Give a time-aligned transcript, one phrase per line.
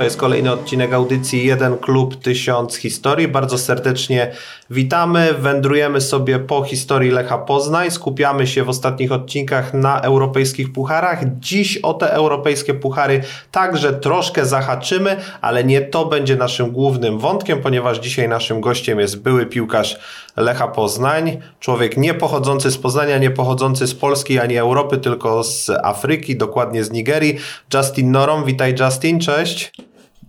[0.00, 3.28] To jest kolejny odcinek audycji Jeden Klub Tysiąc Historii.
[3.28, 4.32] Bardzo serdecznie
[4.70, 5.34] witamy.
[5.34, 7.90] Wędrujemy sobie po historii Lecha Poznań.
[7.90, 11.38] Skupiamy się w ostatnich odcinkach na europejskich pucharach.
[11.38, 17.62] Dziś o te europejskie puchary także troszkę zahaczymy, ale nie to będzie naszym głównym wątkiem,
[17.62, 19.98] ponieważ dzisiaj naszym gościem jest były piłkarz
[20.40, 21.38] Lecha Poznań.
[21.60, 26.84] Człowiek nie pochodzący z Poznania, nie pochodzący z Polski ani Europy, tylko z Afryki, dokładnie
[26.84, 27.36] z Nigerii.
[27.74, 28.44] Justin Norom.
[28.44, 29.72] Witaj Justin, cześć.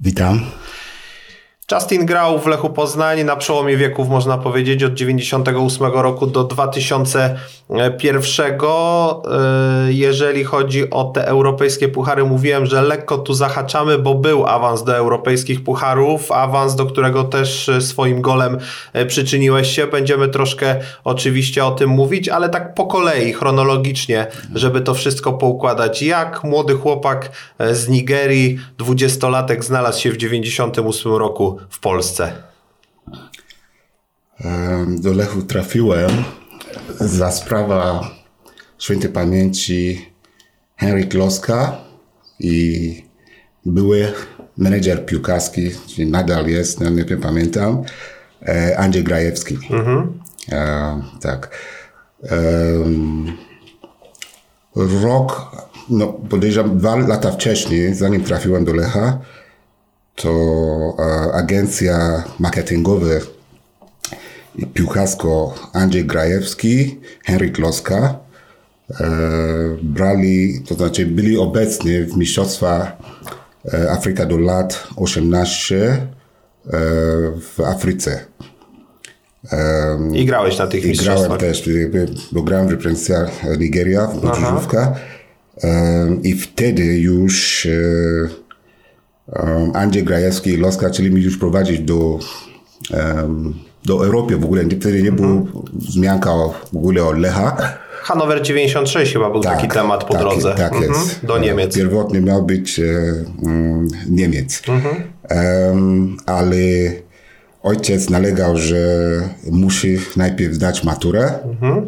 [0.02, 0.42] Witam.
[1.72, 8.62] Justin grał w Lechu Poznań na przełomie wieków, można powiedzieć, od 98 roku do 2001.
[8.62, 14.84] E, jeżeli chodzi o te europejskie puchary, mówiłem, że lekko tu zahaczamy, bo był awans
[14.84, 18.58] do europejskich pucharów, awans, do którego też swoim golem
[18.94, 19.88] e, przyczyniłeś się.
[19.88, 26.02] Będziemy troszkę oczywiście o tym mówić, ale tak po kolei, chronologicznie, żeby to wszystko poukładać.
[26.02, 32.32] Jak młody chłopak e, z Nigerii, dwudziestolatek, znalazł się w 98 roku w Polsce?
[34.88, 36.12] Do Lechu trafiłem
[37.00, 38.12] za sprawa
[38.78, 40.12] świętej pamięci
[40.76, 41.78] Henryk Kloska
[42.40, 43.04] i
[43.66, 44.14] były
[44.58, 47.84] menedżer piłkarski, czyli nadal jest, no nie pamiętam,
[48.48, 49.58] e, Andrzej Grajewski.
[49.70, 50.20] Mhm.
[50.52, 51.58] E, tak.
[54.76, 55.52] rok,
[55.90, 59.20] no podejrzewam dwa lata wcześniej, zanim trafiłem do Lecha,
[60.22, 63.06] to e, agencja marketingowa
[64.74, 68.20] piłkarsko Andrzej Grajewski, Henryk Loska
[69.00, 69.06] e,
[69.82, 72.98] brali, to znaczy byli obecni w mistrzostwach
[73.74, 76.08] e, Afryka do lat 18
[77.42, 78.26] w Afryce.
[80.14, 81.40] I grałeś na tych mistrzostwach?
[81.40, 81.70] grałem też,
[82.32, 84.96] bo grałem w reprezentacji Nigeria, w Odrzówka.
[86.24, 87.68] I wtedy już
[89.74, 92.20] Andrzej Grajewski i Loska chcieli mi już prowadzić do,
[92.94, 93.54] um,
[93.86, 94.64] do Europy w ogóle.
[94.66, 95.66] Wtedy nie było mhm.
[95.74, 96.32] wzmianka
[96.74, 97.78] w ogóle o Lecha.
[98.02, 100.56] Hanower 96 chyba był tak, taki temat po tak, drodze.
[100.56, 100.92] Tak mhm.
[100.92, 101.26] jest.
[101.26, 101.76] Do Niemiec.
[101.76, 102.84] Pierwotnie miał być e,
[103.42, 104.62] um, Niemiec.
[104.68, 105.04] Mhm.
[105.72, 106.56] Um, ale
[107.64, 108.86] ojciec nalegał, że
[109.52, 111.86] musi najpierw zdać maturę mhm.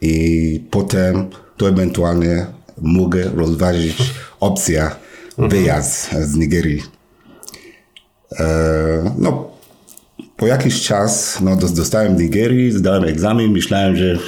[0.00, 2.46] i potem to ewentualnie
[2.78, 3.96] mogę rozważyć
[4.40, 4.90] opcję
[5.38, 6.82] wyjazd z Nigerii.
[8.40, 9.50] E, no,
[10.36, 14.18] po jakiś czas no, dostałem Nigerii, zdałem egzamin, myślałem, że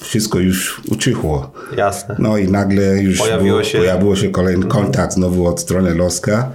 [0.00, 1.52] wszystko już ucichło.
[1.76, 2.16] Jasne.
[2.18, 3.78] No i nagle już Pojawiło było, się...
[3.78, 4.84] pojawiło się kolejny mhm.
[4.84, 6.52] kontakt znowu od strony Loska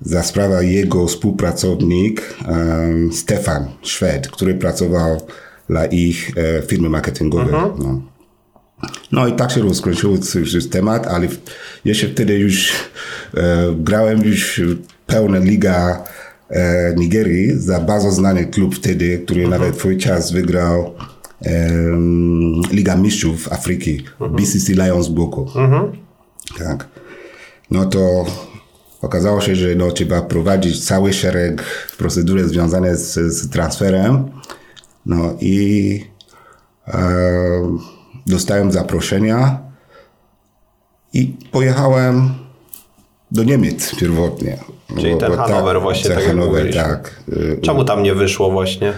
[0.00, 5.20] za sprawę jego współpracownik um, Stefan Szwed, który pracował
[5.68, 7.54] dla ich e, firmy marketingowej.
[7.54, 7.72] Mhm.
[7.78, 8.00] No.
[9.12, 11.28] No i tak się rozkręcił już temat, ale
[11.84, 12.72] jeszcze wtedy już
[13.34, 14.60] e, grałem już
[15.06, 16.04] pełna liga
[16.50, 19.60] e, Nigerii za bardzo znany klub wtedy, który mhm.
[19.60, 20.94] nawet swój czas wygrał
[21.42, 21.70] e,
[22.72, 24.36] Liga Mistrzów Afryki, mhm.
[24.36, 25.46] BCC Lions Boko.
[25.56, 25.92] Mhm.
[26.58, 26.88] Tak.
[27.70, 28.26] No to
[29.02, 31.64] okazało się, że no, trzeba prowadzić cały szereg
[31.98, 34.30] procedury związane z, z transferem.
[35.06, 36.04] No i
[36.88, 36.98] e,
[38.30, 39.58] dostałem zaproszenia
[41.12, 42.30] i pojechałem
[43.30, 44.58] do Niemiec pierwotnie.
[44.96, 47.22] Czyli bo, ten bo Hanower tak, właśnie, tak Hanower, tak.
[47.62, 48.92] Czemu tam nie wyszło właśnie?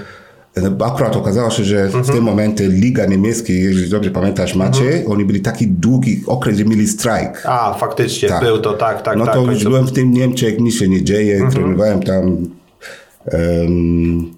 [0.57, 2.05] No, akurat okazało się, że mhm.
[2.05, 5.13] w tym momencie Liga Niemiecka, jeżeli dobrze pamiętasz Macie, mhm.
[5.13, 7.43] oni byli taki długi okres, że mieli strajk.
[7.45, 8.43] A, faktycznie, tak.
[8.43, 9.17] był to, tak, tak.
[9.17, 11.53] No tak, to już byłem w tym Niemczech, nic się nie dzieje, mhm.
[11.53, 12.37] trenowałem tam
[13.33, 14.35] um,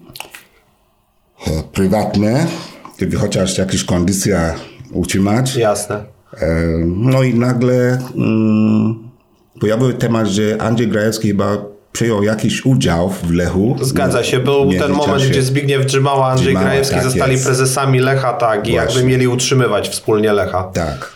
[1.73, 2.47] prywatne,
[3.19, 4.55] chociaż jakaś kondycja
[4.93, 5.55] utrzymać.
[5.55, 6.03] Jasne.
[6.85, 9.09] No i nagle mm,
[9.59, 11.57] pojawił temat, że Andrzej Grajewski chyba
[11.91, 13.75] przyjął jakiś udział w Lechu.
[13.81, 17.45] Zgadza się, był ten moment, gdzie Zbigniew Drzymała, Andrzej Drzymała, Grajewski tak zostali jest.
[17.45, 20.63] prezesami Lecha, tak, i jakby mieli utrzymywać wspólnie Lecha.
[20.63, 21.13] Tak.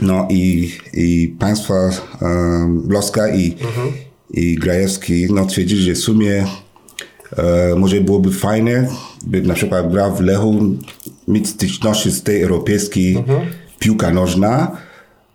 [0.00, 1.74] No i, i państwa
[2.20, 3.92] um, Bloska i, mhm.
[4.30, 6.46] i Grajewski no, twierdzili, że w sumie e,
[7.76, 8.88] może byłoby fajne,
[9.26, 10.54] by na przykład grał w Lechu,
[11.28, 13.40] mieć styczności z tej europejskiej mhm.
[13.78, 14.76] piłka nożna,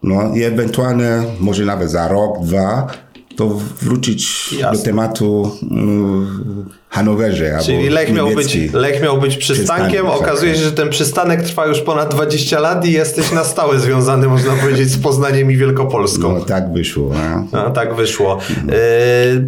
[0.03, 2.87] no i ewentualnie może nawet za rok, dwa,
[3.37, 3.47] to
[3.81, 4.77] wrócić Jasne.
[4.77, 6.65] do tematu um,
[6.95, 7.59] Hanowerze.
[7.65, 10.07] Czyli Lech miał, być, Lech miał być przystankiem.
[10.07, 10.61] Okazuje tak.
[10.61, 14.53] się, że ten przystanek trwa już ponad 20 lat i jesteś na stałe związany, można
[14.63, 16.33] powiedzieć, z Poznaniem i Wielkopolską.
[16.33, 17.11] No tak wyszło.
[17.51, 18.39] No, no tak wyszło.
[18.65, 18.73] No.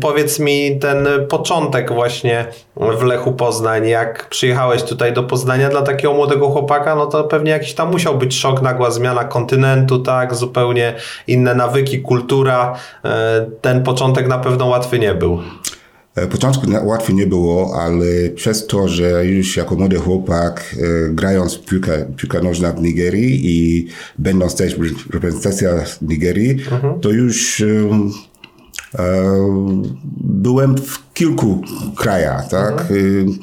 [0.02, 2.46] powiedz mi ten początek właśnie
[3.00, 3.88] w Lechu Poznań.
[3.88, 8.18] Jak przyjechałeś tutaj do Poznania dla takiego młodego chłopaka, no to pewnie jakiś tam musiał
[8.18, 10.36] być szok, nagła zmiana kontynentu, tak?
[10.36, 10.94] Zupełnie
[11.28, 12.76] inne nawyki, kultura.
[13.04, 13.10] Yy,
[13.62, 15.40] ten ten początek na pewno łatwy nie był.
[16.16, 21.58] E, początku łatwiej nie było, ale przez to, że już jako młody chłopak e, grając
[21.58, 23.88] piłkę, piłkę nożna w Nigerii i
[24.18, 24.76] będąc też
[25.14, 25.70] reprezentacja
[26.02, 27.00] Nigerii, mhm.
[27.00, 27.64] to już
[30.18, 31.62] byłem w kilku
[31.96, 32.82] krajach, tak?
[32.82, 33.40] Mhm.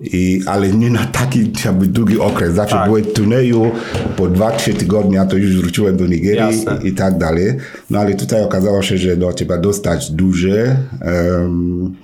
[0.00, 2.54] I, ale nie na taki jakby długi okres.
[2.54, 2.86] Zawsze tak.
[2.86, 3.70] byłem w turnieju,
[4.16, 7.56] po dwa, trzy tygodnia to już wróciłem do Nigerii i, i, tak dalej.
[7.90, 11.96] No ale tutaj okazało się, że no, trzeba dostać duże, um,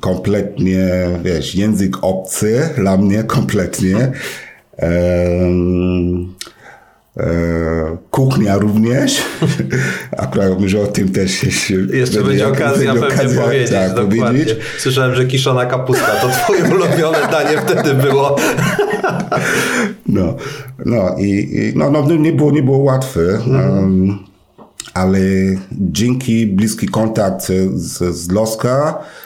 [0.00, 0.88] kompletnie,
[1.24, 4.12] wiesz, język obcy dla mnie kompletnie.
[4.78, 6.34] Um,
[8.10, 9.22] kuchnia również.
[10.16, 13.70] Akurat może o tym też jeszcze, jeszcze będzie okazja pewnie okazja, powiedzieć.
[13.70, 14.56] Tak, powiedzieć.
[14.78, 18.36] Słyszałem, że kiszona kapusta to twoje ulubione danie wtedy było.
[20.06, 20.36] no,
[20.86, 23.20] no i, i no, no, nie, było, nie było łatwe.
[23.20, 24.18] Um,
[24.94, 25.18] ale
[25.72, 29.25] dzięki bliski kontakt z, z Loska e,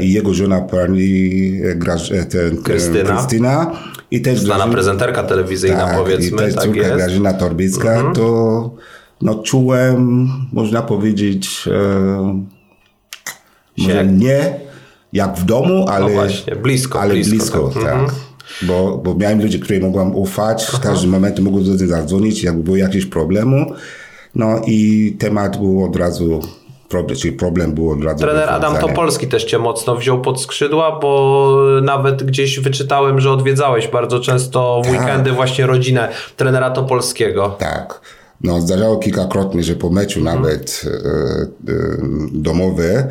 [0.00, 1.52] i jego żona pani
[2.10, 3.16] e, ten, Krystyna.
[3.16, 3.72] Krystyna
[4.10, 6.36] i też Znana Grażyna, prezenterka telewizyjna tak, powiedzmy.
[6.36, 6.94] I też tak córka jest.
[6.94, 8.14] Grażyna Torbicka, mhm.
[8.14, 8.70] to
[9.22, 12.44] no, czułem, można powiedzieć, e,
[13.78, 14.54] może nie
[15.12, 17.82] jak w domu, ale, no właśnie, blisko, ale blisko, blisko tak.
[17.82, 17.92] tak.
[17.92, 18.20] Mhm.
[18.62, 23.06] Bo, bo miałem ludzi, którym mogłem ufać, w każdym momencie mogłem zadzwonić, jak było jakieś
[23.06, 23.72] problemu.
[24.34, 26.40] No i temat był od razu
[26.90, 28.18] problem, czyli problem był od razu.
[28.18, 33.88] Trener Adam Topolski też cię mocno wziął pod skrzydła, bo nawet gdzieś wyczytałem, że odwiedzałeś
[33.88, 35.00] bardzo często w tak.
[35.00, 37.56] weekendy właśnie rodzinę trenera Topolskiego.
[37.58, 38.00] Tak.
[38.44, 40.42] No, zdarzało kilkakrotnie, że po meczu mhm.
[40.42, 41.86] nawet e, e,
[42.32, 43.04] domowy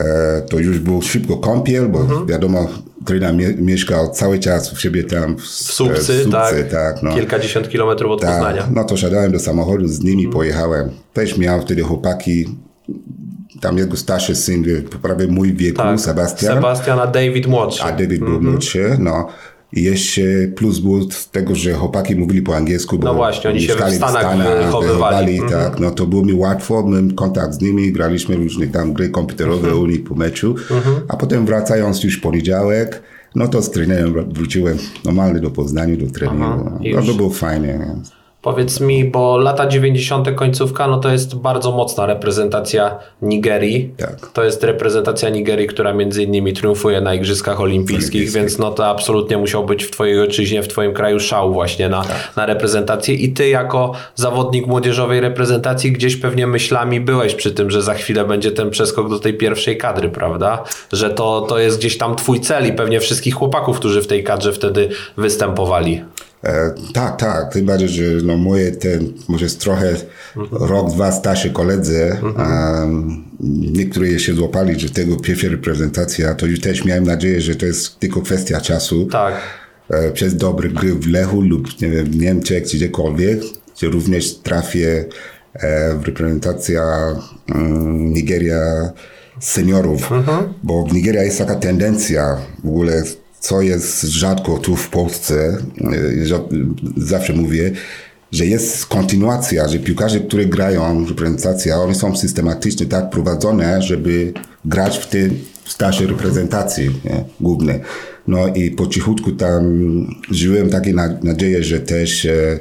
[0.00, 2.26] e, to już był szybko kąpiel, bo mhm.
[2.26, 2.68] wiadomo,
[3.06, 7.14] trener mie mieszkał cały czas w siebie tam w, w Słupcy, w tak, tak no.
[7.14, 8.30] kilkadziesiąt kilometrów od tak.
[8.30, 8.68] Poznania.
[8.74, 10.32] No to siadałem do samochodu, z nimi mhm.
[10.32, 10.90] pojechałem.
[11.12, 12.46] Też miałem wtedy chłopaki
[13.60, 14.64] tam jego starszy syn,
[15.02, 16.54] prawie mój wieku, tak, Sebastian.
[16.54, 17.82] Sebastian, a David młodszy.
[17.82, 18.50] A David był mm -hmm.
[18.50, 19.28] młodszy, no.
[19.72, 20.22] I jeszcze
[20.56, 23.76] plus był z tego, że chłopaki mówili po angielsku, bo no właśnie, oni się w
[23.76, 25.38] Stanach, w Stanach wychowywali.
[25.38, 25.52] Mm -hmm.
[25.52, 29.68] tak, no to było mi łatwo, miałem kontakt z nimi, graliśmy różne tam gry komputerowe
[29.68, 29.82] mm -hmm.
[29.82, 31.00] u nich po meczu, mm -hmm.
[31.08, 33.02] a potem wracając już poniedziałek,
[33.34, 36.70] no to z trenerem wróciłem normalnie do Poznania, do treningu.
[36.94, 37.80] No, to było fajnie.
[38.48, 40.34] Powiedz mi, bo lata 90.
[40.34, 43.94] końcówka, no to jest bardzo mocna reprezentacja Nigerii.
[43.96, 44.26] Tak.
[44.32, 49.38] To jest reprezentacja Nigerii, która między innymi triumfuje na Igrzyskach Olimpijskich, więc no to absolutnie
[49.38, 52.36] musiał być w Twojej ojczyźnie, w Twoim kraju szał właśnie na, tak.
[52.36, 53.14] na reprezentację.
[53.14, 58.24] I Ty jako zawodnik młodzieżowej reprezentacji gdzieś pewnie myślami byłeś przy tym, że za chwilę
[58.24, 60.64] będzie ten przeskok do tej pierwszej kadry, prawda?
[60.92, 64.24] Że to, to jest gdzieś tam Twój cel i pewnie wszystkich chłopaków, którzy w tej
[64.24, 66.02] kadrze wtedy występowali.
[66.44, 67.52] E, tak, tak.
[67.52, 69.96] Tym bardziej, że no moje ten, może jest trochę
[70.52, 73.24] rok, dwa starsi koledzy, mhm.
[73.72, 77.98] niektórzy się złapali, że tego pierwsza reprezentacja, to już też miałem nadzieję, że to jest
[77.98, 79.06] tylko kwestia czasu.
[79.06, 79.34] Tak.
[79.90, 83.40] E, przez dobry gry w Lechu lub nie wiem, w Niemczech czy gdziekolwiek,
[83.80, 85.04] że również trafię
[85.54, 86.82] e, w reprezentacja
[87.54, 88.92] um, Nigeria
[89.40, 90.54] seniorów, mhm.
[90.62, 93.02] bo w Nigerii jest taka tendencja w ogóle
[93.40, 96.40] co jest rzadko tu w Polsce, e,
[96.96, 97.72] zawsze mówię,
[98.32, 104.32] że jest kontynuacja, że piłkarze, którzy grają reprezentacja, one są systematycznie tak prowadzone, żeby
[104.64, 105.30] grać w tej
[105.64, 107.80] starszej reprezentacji nie, głównej.
[108.26, 109.64] No i po cichutku tam
[110.30, 112.58] żyłem takie nadzieję, że też e,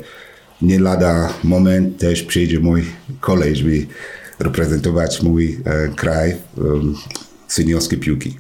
[0.62, 2.84] nie lada moment też przyjdzie mój
[3.19, 3.86] kolej, żeby
[4.39, 6.38] reprezentować mój e, kraj e,
[7.48, 8.38] seniorskiej piłki.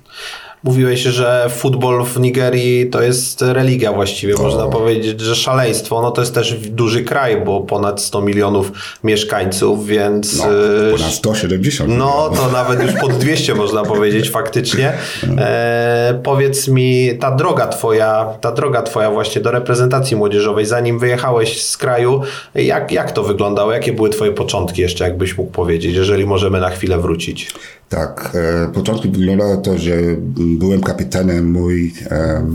[0.63, 4.43] Mówiłeś, że futbol w Nigerii to jest religia właściwie, to...
[4.43, 6.01] można powiedzieć, że szaleństwo.
[6.01, 8.71] No to jest też duży kraj, bo ponad 100 milionów
[9.03, 10.37] mieszkańców, więc...
[10.37, 10.45] No,
[10.87, 14.93] y, ponad 170 No, to nawet już pod 200 można powiedzieć faktycznie.
[15.37, 21.63] E, powiedz mi, ta droga twoja, ta droga twoja właśnie do reprezentacji młodzieżowej, zanim wyjechałeś
[21.63, 22.21] z kraju,
[22.55, 23.71] jak, jak to wyglądało?
[23.71, 27.53] Jakie były twoje początki jeszcze, jakbyś mógł powiedzieć, jeżeli możemy na chwilę wrócić?
[27.89, 29.95] Tak, e, początku wyglądało to, że
[30.37, 32.45] byłem kapitanem mój e,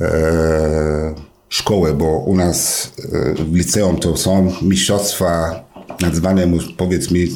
[0.00, 1.14] e,
[1.48, 5.64] szkoły, bo u nas e, w liceum to są mistrzostwa
[6.00, 7.28] nazywane, powiedz mi,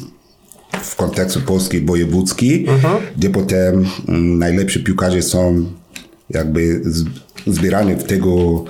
[0.81, 2.97] w kontekście polskiej wojewódzki, mhm.
[3.17, 5.65] gdzie potem m, najlepsi piłkarze są
[6.29, 6.81] jakby
[7.47, 8.63] zbierani w tego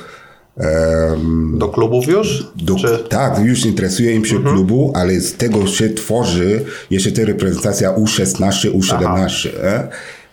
[0.58, 2.48] Um, do klubów już?
[2.56, 2.76] Do,
[3.10, 4.56] tak, już interesuje im się mhm.
[4.56, 9.50] klubu, ale z tego się tworzy jeszcze ta reprezentacja U16, U17.
[9.64, 9.88] E?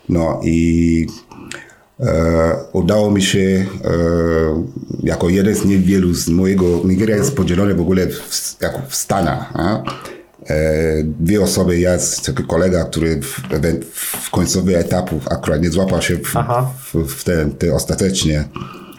[0.08, 1.06] No i
[2.00, 3.66] e, udało mi się e,
[5.02, 7.44] jako jeden z niewielu z mojego, Nigeria jest mhm.
[7.44, 9.52] podzielona w ogóle w, jak w Stanach.
[9.56, 9.82] E?
[11.04, 11.90] dwie osoby, ja,
[12.26, 13.40] taki kolega, który w,
[14.02, 16.34] w końcowy etapu akurat nie złapał się w,
[16.94, 18.44] w, w te, te ostatecznie.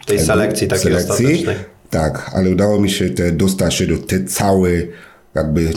[0.05, 1.25] Tej selekcji takiej selekcji.
[1.25, 1.55] ostatecznej.
[1.89, 4.91] Tak, ale udało mi się te, dostać się do tej całej
[5.35, 5.73] jakby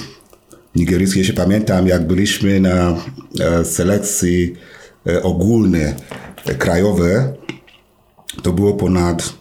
[0.74, 1.20] nigeryjskiej.
[1.20, 2.96] Jeśli pamiętam, jak byliśmy na
[3.40, 4.56] e, selekcji
[5.06, 5.94] e, ogólnej,
[6.46, 7.16] e, krajowej,
[8.42, 9.32] to było ponad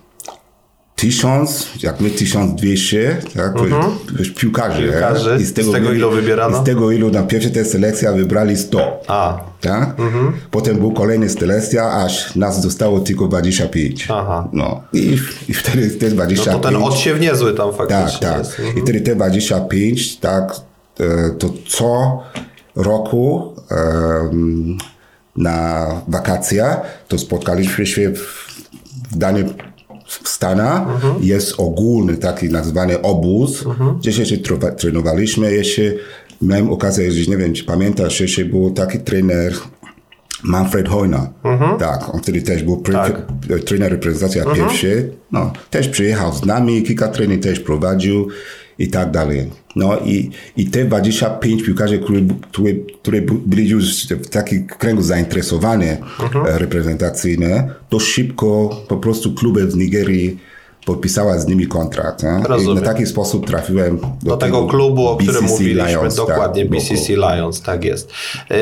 [0.96, 3.92] tysiąc, jak my tysiąc dwieście, tak, mhm.
[4.36, 4.84] piłkarzy.
[4.84, 5.38] piłkarzy.
[5.42, 6.62] I z tego, z tego ilu wybierano?
[6.62, 9.04] Z tego ilu na pierwszej tej selekcji wybrali 100.
[9.08, 9.40] A.
[9.62, 10.00] Tak?
[10.00, 10.34] Mhm.
[10.52, 14.08] Potem był kolejny selekcja, aż nas zostało tylko 25.
[14.12, 14.48] Aha.
[14.54, 14.82] No.
[14.94, 15.18] I,
[15.50, 16.46] i wtedy te 25...
[16.46, 18.60] No to ten odsiew niezły tam faktycznie Tak, tak.
[18.60, 18.78] Mhm.
[18.78, 20.56] I wtedy te 25, tak,
[21.00, 22.20] e, to co
[22.76, 24.78] roku um,
[25.38, 26.76] na wakacje
[27.08, 28.46] to spotkaliśmy się w,
[29.12, 29.46] danej
[30.24, 31.16] w Stanach mhm.
[31.24, 33.98] jest ogólny taki nazwany obóz, mhm.
[34.00, 34.38] gdzie się
[34.78, 35.54] trenowaliśmy.
[35.54, 35.82] Jeszcze
[36.42, 39.54] miałem okazję jeździć, nie wiem, czy pamiętasz, jeszcze był taki trener
[40.44, 41.30] Manfred Hojna.
[41.44, 41.80] Mhm.
[41.80, 43.22] Tak, on wtedy też był tak.
[43.66, 44.58] trener reprezentacji mhm.
[44.58, 45.12] pierwszy.
[45.32, 48.28] No, też przyjechał z nami, kilka trening też prowadził
[48.80, 49.50] i tak dalej.
[49.76, 52.20] No i, i te 25 piłkarzy, które,
[52.52, 56.46] które, które byli już w takim kręgu zainteresowane mhm.
[56.46, 60.40] E, reprezentacyjne, to szybko po prostu kluby z Nigerii
[60.86, 62.24] podpisała z nimi kontrakt.
[62.60, 66.28] I na taki sposób trafiłem do, do tego, tego, klubu, o którym mówiliśmy, Lions, tak,
[66.28, 68.12] dokładnie, tak, BCC Lions, tak jest.
[68.50, 68.58] Yy,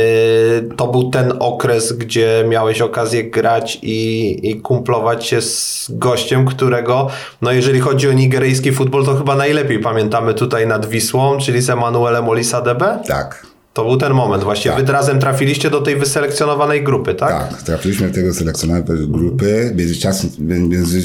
[0.75, 7.07] to był ten okres, gdzie miałeś okazję grać i, i kumplować się z gościem, którego,
[7.41, 11.69] no jeżeli chodzi o nigeryjski futbol, to chyba najlepiej pamiętamy tutaj nad Wisłą, czyli z
[11.69, 12.99] Emanuelem Olisadebe.
[13.07, 13.53] Tak.
[13.73, 14.71] To był ten moment właśnie.
[14.71, 14.85] Tak.
[14.85, 17.49] Wy razem trafiliście do tej wyselekcjonowanej grupy, tak?
[17.49, 19.73] Tak, trafiliśmy do tego selekcjonowanej grupy.
[19.75, 21.01] Między czasem, między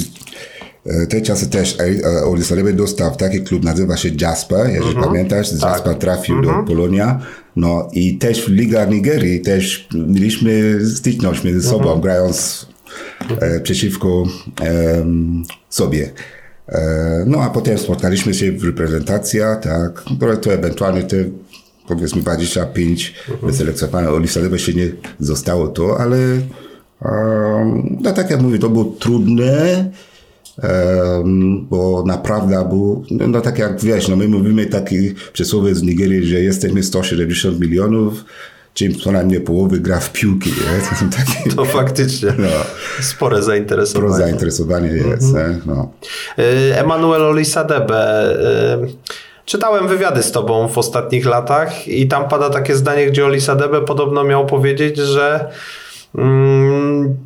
[1.09, 5.07] te czasy też e, Olisarebe dostał taki klub, nazywa się Jasper, jeżeli mm -hmm.
[5.07, 5.73] pamiętasz, tak.
[5.73, 6.49] Jasper trafił mm -hmm.
[6.49, 6.67] do mhm.
[6.67, 7.21] Polonia.
[7.57, 12.03] No i też Liga Nigerii, też mieliśmy styczność między sobą, mm -hmm.
[12.03, 12.67] grając
[13.41, 14.25] e, przeciwko
[14.61, 15.05] e,
[15.69, 16.11] sobie.
[16.69, 21.17] E, no a potem spotkaliśmy się w reprezentacjach, tak, które to ewentualnie te
[21.89, 23.47] powiedzmy 25 mm -hmm.
[23.47, 24.11] wyselekcjonowane.
[24.11, 24.89] Olisarebe się nie
[25.21, 26.19] zostało to, ale
[28.01, 29.91] no tak jak mówię, to było trudne,
[31.71, 36.41] bo naprawdę był, no tak jak wiesz, no my mówimy taki przysłowie z Nigerii, że
[36.41, 38.25] jesteśmy 170 milionów,
[38.75, 40.51] czym co najmniej połowy gra w piłki.
[40.91, 42.49] To, są takie, to faktycznie no,
[43.01, 44.15] spore zainteresowanie.
[44.15, 45.29] Spore zainteresowanie jest.
[45.29, 45.63] Mhm.
[45.67, 45.93] No.
[46.39, 48.33] Y, Emanuel Olisadebe.
[48.85, 48.95] Y,
[49.45, 54.25] czytałem wywiady z tobą w ostatnich latach i tam pada takie zdanie, gdzie Olisadebe podobno
[54.25, 55.51] miał powiedzieć, że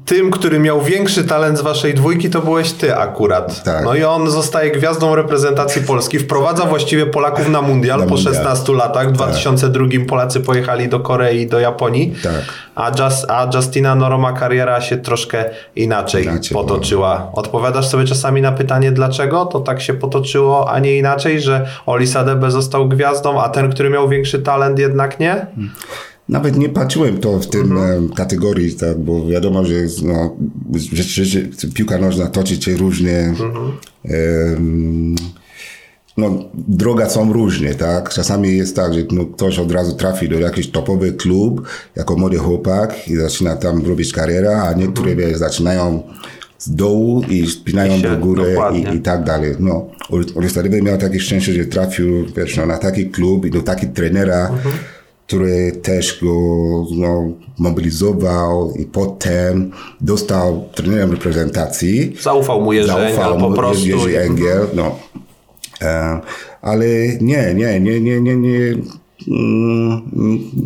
[0.05, 3.63] tym, który miał większy talent z waszej dwójki, to byłeś ty akurat.
[3.63, 3.85] Tak.
[3.85, 8.35] No i on zostaje gwiazdą reprezentacji Polski, wprowadza właściwie Polaków na mundial na po mundial.
[8.35, 9.07] 16 latach.
[9.07, 9.17] W tak.
[9.17, 12.33] 2002 Polacy pojechali do Korei i do Japonii, tak.
[12.75, 15.45] a, Just, a Justina Noroma kariera się troszkę
[15.77, 17.31] inaczej, potoczyła.
[17.33, 22.51] Odpowiadasz sobie czasami na pytanie, dlaczego to tak się potoczyło, a nie inaczej, że Olisadebe
[22.51, 25.33] został gwiazdą, a ten, który miał większy talent jednak nie?
[25.33, 25.71] Hmm.
[26.33, 28.09] Nawet nie patrzyłem to w tym mhm.
[28.09, 30.37] kategorii, tak, bo wiadomo, że no,
[30.93, 33.19] rzeczywiście piłka nożna toczy się różnie.
[33.19, 33.73] Mhm.
[34.05, 35.17] Um,
[36.17, 38.11] no, droga są różnie, tak?
[38.11, 42.39] Czasami jest tak, że no, ktoś od razu trafi do jakiś topowy klub jako młody
[42.39, 45.39] chłopak i zaczyna tam robić karierę, a niektóre mhm.
[45.39, 46.03] zaczynają
[46.59, 49.55] z dołu i spinają do góry i, i, tak dalej.
[49.59, 49.87] No,
[50.35, 54.49] Olistarywy miał takie szczęście, że trafił wiesz, no, na taki klub i do takiego trenera,
[54.49, 54.75] mhm
[55.33, 56.35] który też go
[56.97, 59.71] no, mobilizował i potem
[60.01, 62.17] dostał trenerem reprezentacji.
[62.21, 63.87] Zaufał mu Jerzy Zaufał Engel po prostu.
[63.87, 64.99] Jerzy Engel, no.
[65.83, 66.21] E,
[66.63, 66.87] ale
[67.21, 68.59] nie, nie, nie, nie, nie, nie,
[69.29, 70.03] mm,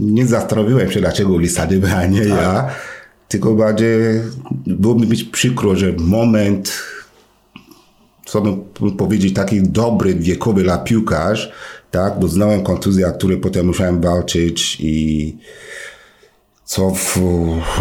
[0.00, 2.36] nie zastanowiłem się, dlaczego Lisady, a nie ja.
[2.36, 2.74] Tak.
[3.28, 3.98] Tylko bardziej
[4.66, 6.72] było mi być przykro, że moment,
[8.24, 11.52] co bym powiedzieć, taki dobry, wiekowy dla piłkarz,
[11.96, 12.18] tak?
[12.18, 15.36] Doznałem kontuzji, a które potem musiałem walczyć i
[16.64, 17.18] co w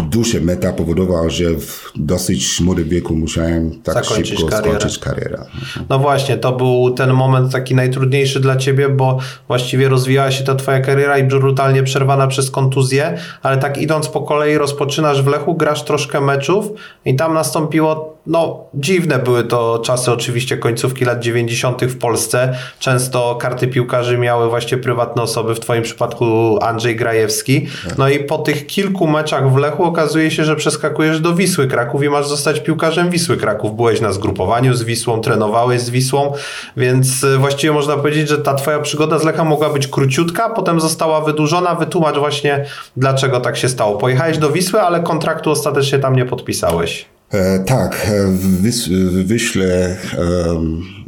[0.09, 4.79] duszy meta powodowało, że w dosyć młodym wieku musiałem tak Zakończyć szybko karierę.
[4.79, 5.45] skończyć karierę.
[5.89, 10.55] No właśnie, to był ten moment taki najtrudniejszy dla ciebie, bo właściwie rozwijała się ta
[10.55, 15.55] twoja kariera i brutalnie przerwana przez kontuzję, ale tak idąc po kolei rozpoczynasz w Lechu,
[15.55, 16.65] grasz troszkę meczów
[17.05, 21.85] i tam nastąpiło no, dziwne były to czasy oczywiście końcówki lat 90.
[21.85, 22.57] w Polsce.
[22.79, 26.25] Często karty piłkarzy miały właśnie prywatne osoby, w twoim przypadku
[26.61, 27.67] Andrzej Grajewski.
[27.97, 32.03] No i po tych kilku meczach w Lechu okazuje się, że przeskakujesz do Wisły Kraków
[32.03, 33.75] i masz zostać piłkarzem Wisły Kraków.
[33.75, 36.33] Byłeś na zgrupowaniu z Wisłą, trenowałeś z Wisłą,
[36.77, 40.79] więc e, właściwie można powiedzieć, że ta twoja przygoda z Lecha mogła być króciutka, potem
[40.79, 41.75] została wydłużona.
[41.75, 42.65] Wytłumacz właśnie,
[42.97, 43.97] dlaczego tak się stało.
[43.97, 47.14] Pojechałeś do Wisły, ale kontraktu ostatecznie tam nie podpisałeś.
[47.31, 49.97] E, tak, e, w, Wys w Wyśle e,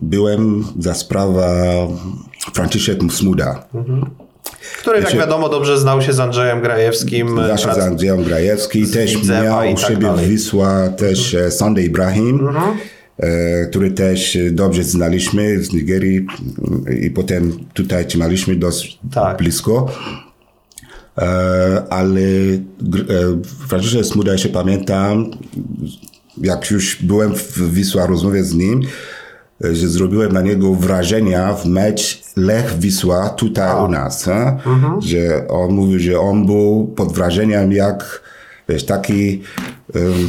[0.02, 1.48] byłem za sprawę
[2.54, 3.68] Franciszek Smuda.
[3.74, 4.06] Mhm.
[4.80, 7.30] Który, jak wiadomo, dobrze znał się z Andrzejem Grajewskim.
[7.30, 11.52] Znał się z Andrzejem Grajewskim, też miał u tak siebie w Wisła też mhm.
[11.52, 12.40] Sunday Ibrahim.
[12.40, 12.78] Mhm
[13.70, 16.26] który też dobrze znaliśmy z Nigerii
[17.02, 19.38] i potem tutaj trzymaliśmy dość tak.
[19.38, 19.92] blisko.
[21.90, 22.22] Ale
[23.68, 25.32] Franciszek Smuda jeszcze pamiętam,
[26.42, 28.82] jak już byłem w Wisła rozmowie z nim,
[29.64, 33.84] e, że zrobiłem na niego wrażenia w mecz Lech Wisła tutaj A.
[33.84, 34.28] u nas.
[34.28, 35.02] Mhm.
[35.02, 38.22] Że on mówił, że on był pod wrażeniem jak
[38.70, 39.42] wiesz, taki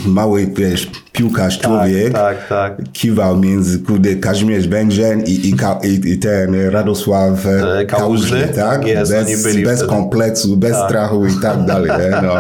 [0.07, 2.93] mały wiesz, piłkarz tak, człowiek tak, tak.
[2.93, 8.87] kiwał między kudy Kazimierz Bężen i, i, i, i ten Radosław e, Kałużny, tak?
[8.87, 10.89] Jest, bez, bez kompleksu, bez tak.
[10.89, 11.91] strachu i tak dalej.
[12.23, 12.35] No.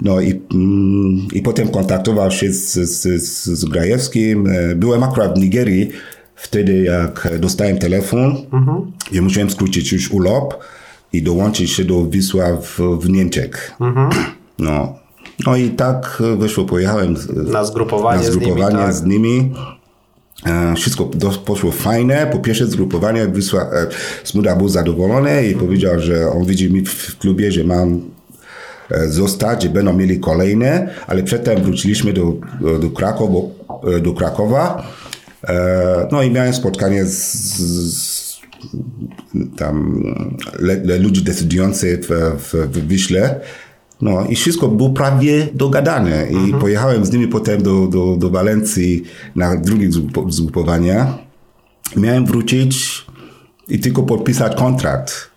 [0.00, 3.22] No i, mm, i potem kontaktował się z, z,
[3.58, 4.46] z Grajewskim.
[4.46, 5.90] E, byłem akurat w Nigerii
[6.34, 8.92] wtedy, jak dostałem telefon mhm.
[9.12, 10.54] i musiałem skrócić już urlop
[11.12, 13.72] i dołączyć się do Wisła w, w Niemczech.
[13.80, 14.10] Mhm.
[14.58, 15.07] No.
[15.46, 17.16] No i tak wyszło, pojechałem
[17.52, 18.84] na zgrupowanie, na zgrupowanie z nimi.
[18.84, 18.94] Tak.
[18.94, 19.54] Z nimi.
[20.46, 21.04] E, wszystko
[21.44, 22.28] poszło fajne.
[22.32, 23.86] Po pierwsze zgrupowanie Wisła, e,
[24.24, 28.00] Smuda był zadowolony i powiedział, że on widzi mi w klubie, że mam
[28.90, 32.32] E, zostać, będą mieli kolejne, ale przedtem wróciliśmy do,
[32.80, 33.38] do, Krakowa,
[33.96, 34.86] e, do Krakowa.
[35.48, 37.44] E, no i miałem spotkanie z,
[37.94, 38.38] z
[39.56, 40.02] tam
[40.58, 43.40] le, ludzi decydujących w, w, w Wiśle.
[44.02, 46.60] No i wszystko było prawie dogadane i mhm.
[46.60, 49.04] pojechałem z nimi potem do, do, do Walencji
[49.36, 49.88] na drugie
[50.28, 51.18] zgrupowania.
[51.96, 53.06] Miałem wrócić
[53.68, 55.30] i tylko podpisać kontrakt.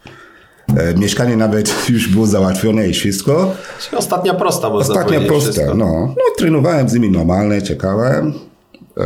[0.78, 3.56] E, mieszkanie nawet już było załatwione i wszystko.
[3.80, 5.76] Czyli ostatnia prosta, można Ostatnia prosta, no.
[5.76, 6.24] no.
[6.38, 8.34] Trenowałem z nimi normalnie, czekałem.
[8.97, 9.04] E,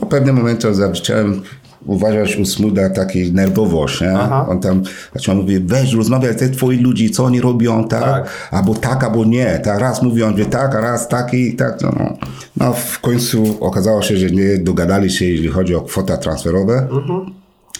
[0.00, 1.42] no, w pewnym momencie zacząłem
[1.86, 4.18] uważać u Smuda taki nerwowość, nie?
[4.48, 4.82] On tam
[5.14, 8.02] zaczął mówić, weź rozmawiaj z twoich ludzi, co oni robią, tak?
[8.04, 8.48] tak?
[8.50, 9.58] Albo tak, albo nie.
[9.58, 11.82] Tak, raz mówią, że tak, a raz taki, tak.
[11.82, 12.16] No.
[12.56, 16.88] no w końcu okazało się, że nie dogadali się, jeśli chodzi o kwota transferowe.
[16.90, 17.26] Mhm.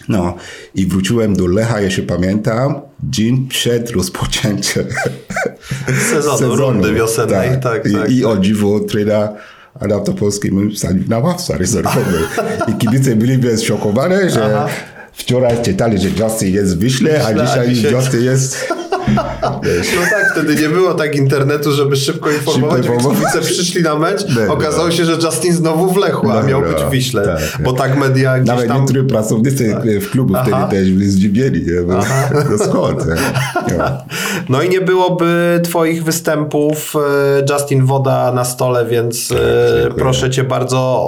[0.09, 0.35] No
[0.75, 2.75] i wróciłem do Lecha, ja się pamiętam,
[3.11, 4.85] dzień przed rozpoczęciem
[6.11, 7.51] sezonu, sezonu rundy wiosennej.
[7.51, 8.11] Tak, tak, tak.
[8.11, 9.29] I, I o dziwo trena
[9.81, 12.23] Adam Topolski stali na ławce rezerwowej.
[12.69, 14.69] I kibice byli zszokowani, że Aha.
[15.13, 17.93] wczoraj czytali, że Justin jest w Wyśle, a dzisiaj, dzisiaj...
[17.93, 18.73] Justin jest
[19.97, 22.87] no tak, wtedy nie było tak internetu, żeby szybko informować.
[22.87, 26.91] Kibice przyszli na mecz, no, okazało się, że Justin znowu wlechł, a miał być w
[26.91, 27.23] Wiśle.
[27.25, 28.79] Tak, bo tak media gdzieś Nawet tam...
[28.79, 30.01] niektórzy pracownicy tak.
[30.01, 31.61] w klubu wtedy też byli zdziwieni.
[31.87, 31.93] Bo,
[32.51, 33.05] no skąd?
[34.49, 40.31] No i nie byłoby twoich występów e, Justin Woda na stole, więc tak, e, proszę
[40.31, 41.07] cię bardzo,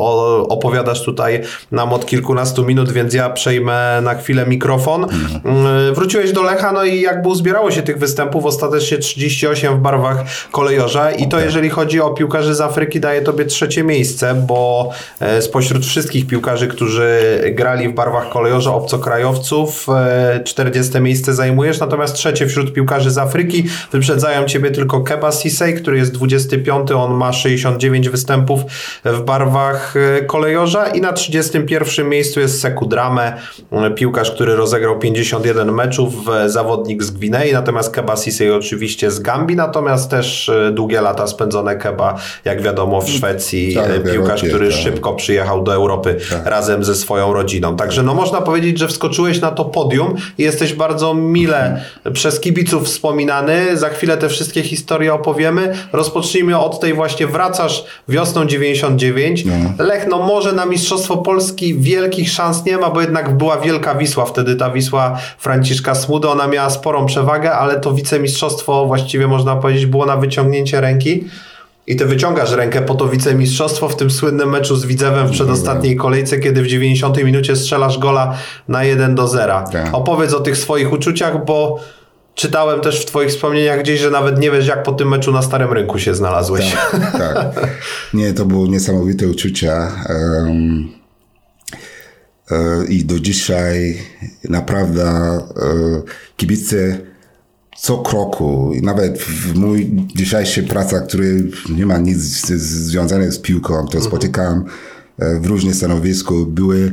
[0.48, 5.04] opowiadasz tutaj nam od kilkunastu minut, więc ja przejmę na chwilę mikrofon.
[5.04, 5.66] Mhm.
[5.66, 10.24] E, wróciłeś do Lecha, no i jakby uzbierało się tych występów, ostatecznie 38 w barwach
[10.52, 11.10] kolejorza.
[11.10, 15.86] I to jeżeli chodzi o piłkarzy z Afryki daje tobie trzecie miejsce, bo e, spośród
[15.86, 17.20] wszystkich piłkarzy, którzy
[17.52, 19.86] grali w barwach kolejorza obcokrajowców
[20.44, 25.74] 40 e, miejsce zajmujesz, natomiast trzecie wśród piłkarzy z Afryki wyprzedzają ciebie tylko Keba Sisej,
[25.74, 28.60] który jest 25, on ma 69 występów
[29.04, 30.86] w barwach e, kolejorza.
[30.86, 33.36] I na 31 miejscu jest Seku Drame,
[33.94, 36.14] piłkarz, który rozegrał 51 meczów,
[36.46, 41.26] zawodnik z Gwinei, natomiast natomiast Keba Sisej oczywiście z Gambii, natomiast też e, długie lata
[41.26, 43.74] spędzone Keba, jak wiadomo, w Szwecji.
[43.74, 44.78] Tak, e, piłkarz, który tak.
[44.78, 46.46] szybko przyjechał do Europy tak.
[46.46, 47.76] razem ze swoją rodziną.
[47.76, 52.14] Także no można powiedzieć, że wskoczyłeś na to podium i jesteś bardzo mile mhm.
[52.14, 53.76] przez kibiców wspominany.
[53.76, 55.74] Za chwilę te wszystkie historie opowiemy.
[55.92, 59.44] Rozpocznijmy od tej właśnie wracasz wiosną 99.
[59.44, 59.84] No.
[59.84, 64.24] Lech, no może na Mistrzostwo Polski wielkich szans nie ma, bo jednak była wielka Wisła.
[64.24, 69.86] Wtedy ta Wisła Franciszka Smudy, ona miała sporą przewagę, ale to wicemistrzostwo właściwie można powiedzieć
[69.86, 71.24] było na wyciągnięcie ręki.
[71.86, 75.96] I ty wyciągasz rękę po to wicemistrzostwo w tym słynnym meczu z Widzewem w przedostatniej
[75.96, 79.64] kolejce, kiedy w 90 minucie strzelasz gola na 1 do 0.
[79.72, 79.94] Tak.
[79.94, 81.80] Opowiedz o tych swoich uczuciach, bo
[82.34, 85.42] czytałem też w twoich wspomnieniach gdzieś, że nawet nie wiesz jak po tym meczu na
[85.42, 86.76] Starym Rynku się znalazłeś.
[86.92, 87.12] Tak,
[87.54, 87.68] tak.
[88.14, 89.92] Nie, to było niesamowite uczucia.
[90.08, 90.98] Um,
[92.88, 93.98] i do dzisiaj
[94.44, 95.42] naprawdę e,
[96.36, 96.98] kibice
[97.80, 103.80] co kroku, nawet w mój dzisiejszy praca, który nie ma nic związane z piłką, to
[103.80, 104.04] mhm.
[104.04, 104.64] spotykam
[105.18, 106.92] e, w różnych stanowisku, były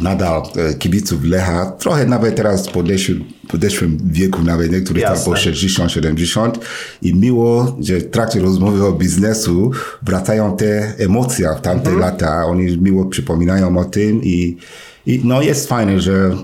[0.00, 5.92] nadal e, kibiców Lecha, trochę nawet teraz podeszły, podeszłym wieku, nawet niektórych tam po 60,
[5.92, 6.58] 70
[7.02, 9.70] i miło, że w trakcie rozmowy o biznesu
[10.02, 11.98] wracają te emocje w tamte mhm.
[11.98, 14.56] lata, oni miło przypominają o tym i,
[15.06, 16.36] i no jest fajne, że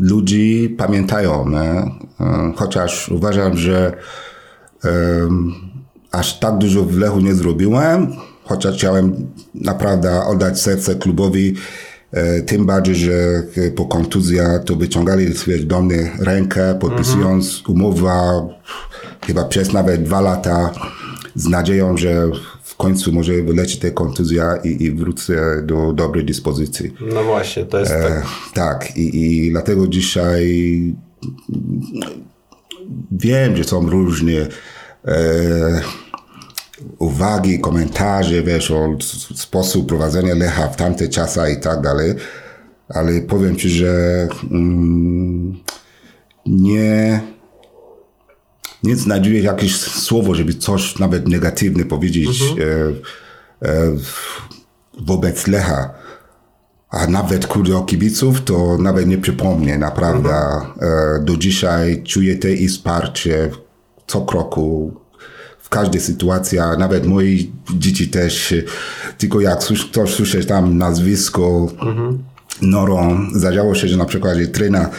[0.00, 1.44] ludzi pamiętają,
[2.56, 3.92] chociaż uważam, że
[6.12, 8.12] aż tak dużo w Lechu nie zrobiłem,
[8.44, 11.54] chociaż chciałem naprawdę oddać serce klubowi,
[12.12, 13.12] e, tym bardziej, że
[13.56, 15.26] e, po kontuzjach to wyciągali
[15.64, 17.70] do mnie rękę, podpisując -hmm.
[17.70, 18.48] umowę
[19.26, 20.70] chyba przez nawet dwa lata
[21.34, 22.30] z nadzieją, że
[22.82, 26.94] końcu może wyleci ta kontuzja i, i wrócę do dobrej dyspozycji.
[27.14, 28.26] No właśnie, to jest e, tak.
[28.54, 30.44] Tak, i, i dlatego dzisiaj
[33.12, 34.32] wiem, że są różne
[35.04, 35.80] e,
[36.98, 38.96] uwagi, komentarze, wiesz, o
[39.34, 42.14] sposób prowadzenia Lecha w tamte czasy i tak dalej,
[42.88, 45.60] ale powiem Ci, że mm,
[46.46, 47.20] nie,
[48.82, 52.68] nie znajduję jakieś słowo, żeby coś nawet negatywne powiedzieć mhm.
[53.62, 53.96] e, e,
[55.00, 55.94] wobec Lecha.
[56.90, 60.34] A nawet kurde o kibiców, to nawet nie przypomnę, naprawdę.
[60.34, 60.72] Mhm.
[60.80, 63.50] E, do dzisiaj czuję te i wsparcie
[64.06, 65.02] co kroku
[65.72, 67.36] każda sytuacja, nawet moje
[67.78, 68.54] dzieci też,
[69.18, 69.58] tylko jak
[69.90, 72.24] ktoś słyszy tam nazwisko mhm.
[72.62, 74.90] Noro, zadziało się, że na przykład że trena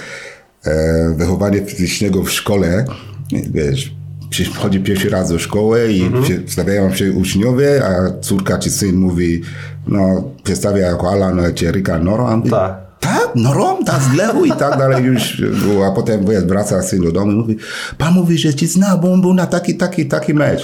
[0.63, 2.86] e, wychowania fizycznego w szkole,
[3.32, 3.96] wiesz,
[4.30, 6.44] przychodzi pierwszy raz do szkoły i mhm.
[6.48, 9.42] stawiają się uczniowie, a córka czy syn mówi,
[9.88, 14.13] no, przedstawia jako Alan czy Erika Noro, a mówi, tak tak, no Rom, tak, z
[14.13, 17.58] Lechu i tak dalej już było, a potem wraca syn do domu i mówi,
[17.98, 20.63] pan mówi, że ci zna, bo on był na taki, taki, taki mecz.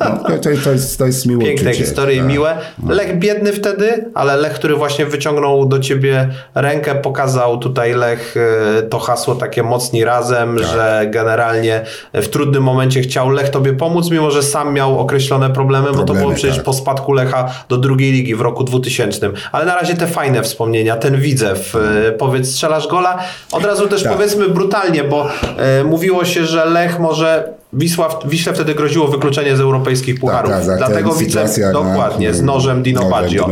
[0.00, 1.84] No, no, to, to, jest, to jest miłe Piękne uczucie.
[1.84, 2.28] historie, tak.
[2.28, 2.58] miłe.
[2.88, 8.34] Lech biedny wtedy, ale Lech, który właśnie wyciągnął do ciebie rękę, pokazał tutaj Lech
[8.78, 10.66] e, to hasło takie mocni razem, tak.
[10.66, 15.86] że generalnie w trudnym momencie chciał Lech tobie pomóc, mimo że sam miał określone problemy,
[15.86, 16.64] problemy bo to było przecież tak.
[16.64, 19.30] po spadku Lecha do drugiej ligi w roku 2000.
[19.52, 23.18] Ale na razie te fajne wspomnienia, ten Widzew, e, powiedz, strzelasz gola.
[23.52, 24.12] Od razu też tak.
[24.12, 29.60] powiedzmy brutalnie, bo e, mówiło się, że Lech może Wisła, Wiśle wtedy groziło wykluczenie z
[29.60, 30.50] europejskich pucharów.
[30.50, 33.48] Tak, tak, Dlatego widzę dokładnie z nożem Dino Baggio,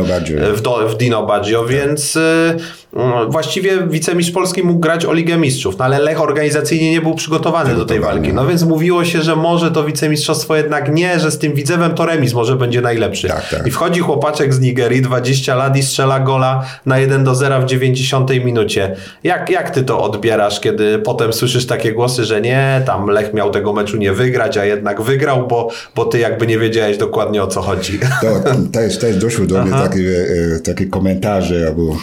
[0.55, 1.71] w, do, w Dino Baggio, tak.
[1.71, 2.55] więc y,
[3.29, 7.75] właściwie wicemistrz Polski mógł grać o Ligę Mistrzów, no ale Lech organizacyjnie nie był przygotowany
[7.75, 8.33] do tej walki.
[8.33, 12.05] No więc mówiło się, że może to wicemistrzostwo jednak nie, że z tym Widzewem to
[12.05, 13.27] remis może będzie najlepszy.
[13.27, 13.67] Tak, tak.
[13.67, 17.65] I wchodzi chłopaczek z Nigerii, 20 lat i strzela gola na 1 do 0 w
[17.65, 18.95] 90 minucie.
[19.23, 23.51] Jak, jak ty to odbierasz, kiedy potem słyszysz takie głosy, że nie, tam Lech miał
[23.51, 27.47] tego meczu nie wygrać, a jednak wygrał, bo, bo ty jakby nie wiedziałeś dokładnie o
[27.47, 27.99] co chodzi.
[28.21, 31.97] To, też, też doszło do mnie takie, e, takie komentarze albo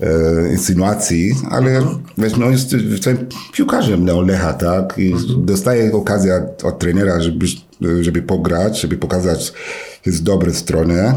[0.00, 1.82] e, insynuacji, ale
[2.18, 4.94] wiesz, no jestem piłkarzem no, Lecha, tak?
[4.98, 5.46] I mhm.
[5.46, 7.46] dostaję okazję od trenera, żeby,
[8.00, 9.52] żeby pograć, żeby pokazać
[10.06, 11.12] z dobrej strony.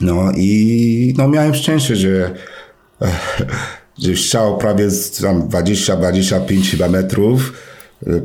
[0.00, 2.34] No i no, miałem szczęście, że
[4.02, 4.88] że strzał prawie
[5.22, 7.52] tam 20-25 chyba metrów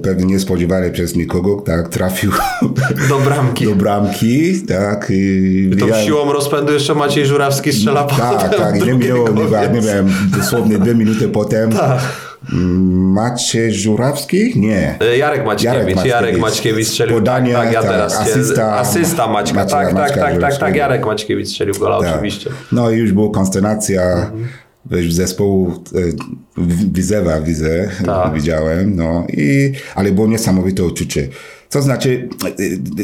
[0.03, 2.31] pewnie niespodziewanie przez nikogo, tak, trafił
[3.09, 3.65] do bramki.
[3.65, 5.07] do bramki, tak.
[5.09, 9.81] I, I to siłą rozpędu jeszcze Maciej Żurawski strzela Tak, tak, nie, miało, nie, nie
[9.81, 11.71] wiem, dosłownie dwie minuty potem.
[11.71, 11.99] Tak.
[12.51, 14.59] Maciej Żurawski?
[14.59, 14.95] Nie.
[15.01, 15.75] E, Jarek Maćkiewicz.
[15.75, 17.15] Jarek Maćkiewicz, Jarek Maćkiewicz strzelił.
[17.15, 18.13] Podanie, tak, tak, ja tak, teraz.
[18.13, 19.55] Asysta, asysta Maćka.
[19.55, 22.15] Maćka, tak, Maćka, tak, tak, tak, tak, Jarek Maćkiewicz strzelił gola tak.
[22.15, 22.49] oczywiście.
[22.71, 24.01] No i już była konsternacja.
[24.01, 25.99] Mhm wiesz, zespołu e,
[26.93, 28.33] Wizewa widzę, tak.
[28.33, 31.27] widziałem, no i, ale było niesamowite uczucie.
[31.69, 32.51] To znaczy, e,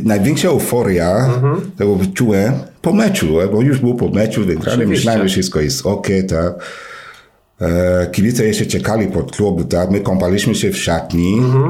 [0.03, 1.71] największa euforia mhm.
[1.77, 6.07] tego czułem po meczu, bo już był po meczu, wygrany, myślałem, że wszystko jest ok,
[6.29, 6.53] tak.
[7.61, 11.69] E, kibice jeszcze czekali pod klubu, tak, my kąpaliśmy się w szatni, mhm.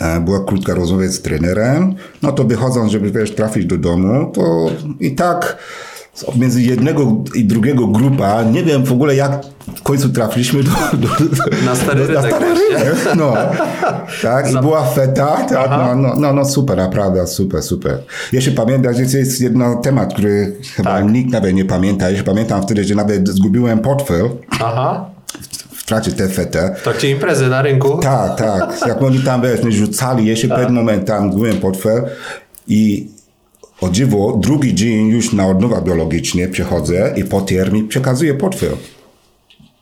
[0.00, 4.70] E, była krótka rozmowa z trenerem, no to wychodząc, żeby wiesz, trafić do domu, to
[5.00, 5.58] i tak
[6.36, 9.40] między jednego i drugiego grupa, nie wiem w ogóle jak
[9.76, 11.08] w końcu trafiliśmy do, do,
[11.64, 12.22] na stary do, rynek.
[12.22, 13.34] Na stary rynek no.
[14.22, 17.98] tak, i była feta, tak, no, no, no, no, super, naprawdę, super, super.
[18.32, 21.12] Jeszcze pamiętam, że jest jeden temat, który chyba tak.
[21.12, 22.10] nikt nawet nie pamięta.
[22.10, 24.30] Jeszcze pamiętam wtedy, że nawet zgubiłem portfel.
[24.50, 25.18] Aha
[25.88, 26.56] trakcie TFT.
[26.76, 27.98] W trakcie imprezy na rynku?
[27.98, 28.86] Tak, tak.
[28.86, 30.58] Jak oni tam wiesz, rzucali, jeszcze tak.
[30.58, 32.02] pewien moment tam byłem portfel
[32.66, 33.08] i
[33.80, 38.76] o dziwo, drugi dzień już na odnowa biologicznie przechodzę i potier mi przekazuje portfel.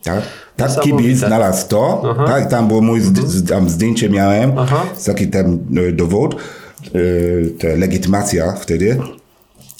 [0.02, 0.22] Tak?
[0.56, 2.24] Tak kibic znalazł to, Aha.
[2.26, 4.86] tak, tam było mój z, tam zdjęcie miałem, Aha.
[5.06, 6.36] taki ten e, dowód,
[7.64, 8.98] e, legitymacja wtedy.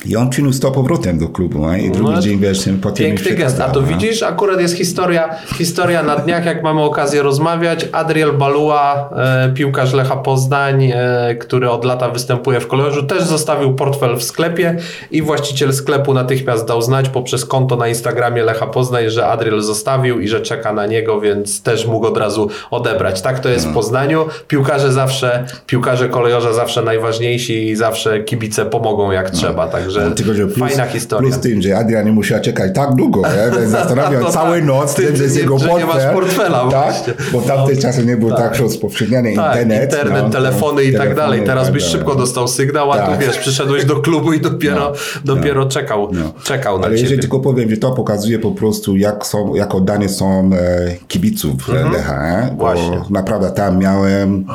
[0.04, 1.76] I on przyniósł to powrotem do klubu, no?
[1.76, 3.86] i drugi no, dzień wiesz, potem Piękny gest, a to no.
[3.86, 7.88] widzisz, akurat jest historia, historia na dniach, jak mamy okazję rozmawiać.
[7.92, 13.74] Adriel Balua, e, piłkarz Lecha Poznań, e, który od lata występuje w kolorzu, też zostawił
[13.74, 14.76] portfel w sklepie
[15.10, 20.20] i właściciel sklepu natychmiast dał znać poprzez konto na Instagramie Lecha Poznań, że Adriel zostawił
[20.20, 23.22] i że czeka na niego, więc też mógł od razu odebrać.
[23.22, 23.70] Tak to jest no.
[23.70, 24.24] w Poznaniu.
[24.48, 29.38] Piłkarze zawsze, piłkarze kolejorza zawsze najważniejsi i zawsze kibice pomogą jak no.
[29.38, 31.30] trzeba, tak Także plus, fajna historia.
[31.30, 33.66] Plus tym, że Adrian nie musiał czekać tak długo, nie?
[33.68, 34.64] zastanawiał no całą tak.
[34.64, 35.78] noc, tym, że jest jego portfel.
[35.78, 36.94] nie masz portfela tak?
[37.32, 37.82] Bo w tamtych no.
[37.82, 39.82] czasach nie był tak, tak rozpowszechniany tak, internet.
[39.92, 41.42] internet, no, telefony i tak dalej.
[41.46, 43.20] Teraz tak byś szybko dostał sygnał, a tu tak.
[43.20, 44.92] wiesz, przyszedłeś do klubu i dopiero,
[45.24, 45.70] no, dopiero no.
[45.70, 46.10] czekał,
[46.42, 47.02] czekał na Ale ciebie.
[47.02, 51.68] jeżeli tylko powiem, że to pokazuje po prostu, jak, są, jak oddane są e, kibiców
[51.68, 51.92] mhm.
[51.92, 52.50] Lecha.
[52.50, 53.00] Bo Właśnie.
[53.10, 54.46] naprawdę tam miałem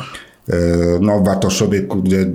[0.48, 0.54] E,
[1.00, 1.76] no wartościowe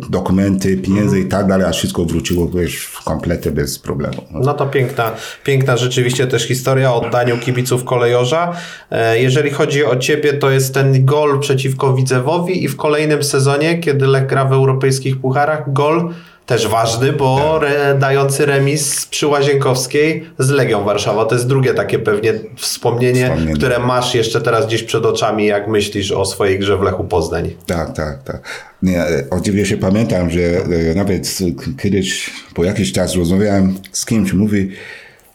[0.10, 1.28] dokumenty, pieniędzy mm.
[1.28, 4.22] i tak dalej, a wszystko wróciło już w komplecie bez problemu.
[4.32, 5.12] No to piękna,
[5.44, 8.54] piękna rzeczywiście też historia o oddaniu kibiców kolejorza.
[8.92, 13.80] E, jeżeli chodzi o ciebie, to jest ten gol przeciwko Widzewowi i w kolejnym sezonie,
[13.80, 16.14] kiedy Lech gra w europejskich pucharach, gol
[16.48, 21.26] też ważny, bo re, dający remis przy Łazienkowskiej z Legią Warszawa.
[21.26, 25.68] To jest drugie takie pewnie wspomnienie, wspomnienie, które masz jeszcze teraz gdzieś przed oczami, jak
[25.68, 27.56] myślisz o swojej grze w Lechu Poznań.
[27.66, 28.42] Tak, tak, tak.
[28.82, 31.38] Nie, oczywiście pamiętam, że e, nawet
[31.82, 34.72] kiedyś po jakiś czas rozmawiałem z kimś, mówi,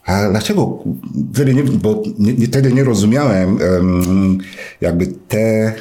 [0.05, 0.83] a dlaczego?
[1.33, 4.37] Wtedy nie, bo nie, wtedy nie rozumiałem um,
[4.81, 5.73] jakby te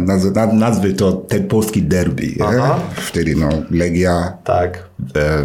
[0.00, 2.26] Nazwy, nazwy to ten polski derby.
[2.96, 4.90] Wtedy no, Legia, tak.
[5.16, 5.44] E,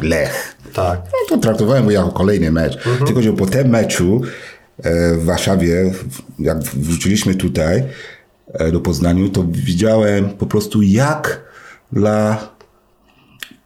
[0.00, 0.56] Lech.
[0.72, 1.00] Tak.
[1.04, 2.76] No, to traktowałem go jako kolejny mecz.
[2.76, 3.06] Mhm.
[3.06, 4.20] Tylko, że po tym meczu
[4.82, 5.92] e, w Warszawie,
[6.38, 7.84] jak wróciliśmy tutaj
[8.52, 11.40] e, do Poznaniu, to widziałem po prostu jak
[11.92, 12.48] dla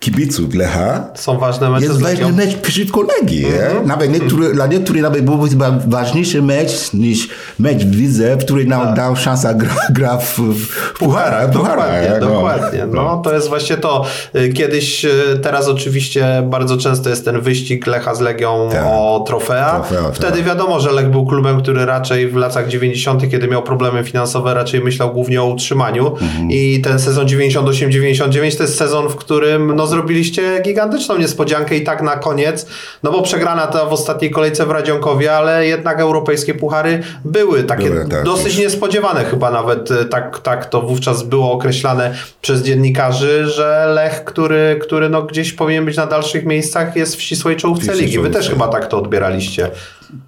[0.01, 1.05] kibiców Lecha.
[1.15, 3.47] Są ważne mecze Jest ważny mecz przeciwko Legii.
[3.47, 3.87] Mm-hmm.
[3.87, 8.67] Nawet niektóry, dla niektórych nawet byłby chyba ważniejszy mecz niż mecz w lidze, w której
[8.67, 8.97] nam tak.
[8.97, 11.51] dał szansę gra, gra w, w pucharach.
[11.51, 12.27] Dokładnie, no.
[12.27, 12.87] dokładnie.
[12.87, 14.07] No, no, to jest właśnie to.
[14.37, 18.85] Y, kiedyś, y, teraz oczywiście bardzo często jest ten wyścig Lecha z Legią tak.
[18.87, 19.71] o trofea.
[19.71, 20.15] trofea tak.
[20.15, 20.47] Wtedy tak.
[20.47, 24.81] wiadomo, że Lech był klubem, który raczej w latach 90., kiedy miał problemy finansowe, raczej
[24.81, 26.05] myślał głównie o utrzymaniu.
[26.09, 26.47] Mm-hmm.
[26.51, 32.03] I ten sezon 98-99 to jest sezon, w którym no, zrobiliście gigantyczną niespodziankę i tak
[32.03, 32.67] na koniec,
[33.03, 37.91] no bo przegrana to w ostatniej kolejce w Radzionkowie, ale jednak europejskie puchary były takie
[37.91, 43.47] były, tak, dosyć niespodziewane chyba nawet, e, tak, tak to wówczas było określane przez dziennikarzy,
[43.47, 47.95] że Lech, który, który no gdzieś powinien być na dalszych miejscach jest w ścisłej czołówce
[47.95, 48.19] ligi.
[48.19, 49.71] Wy też chyba tak to odbieraliście.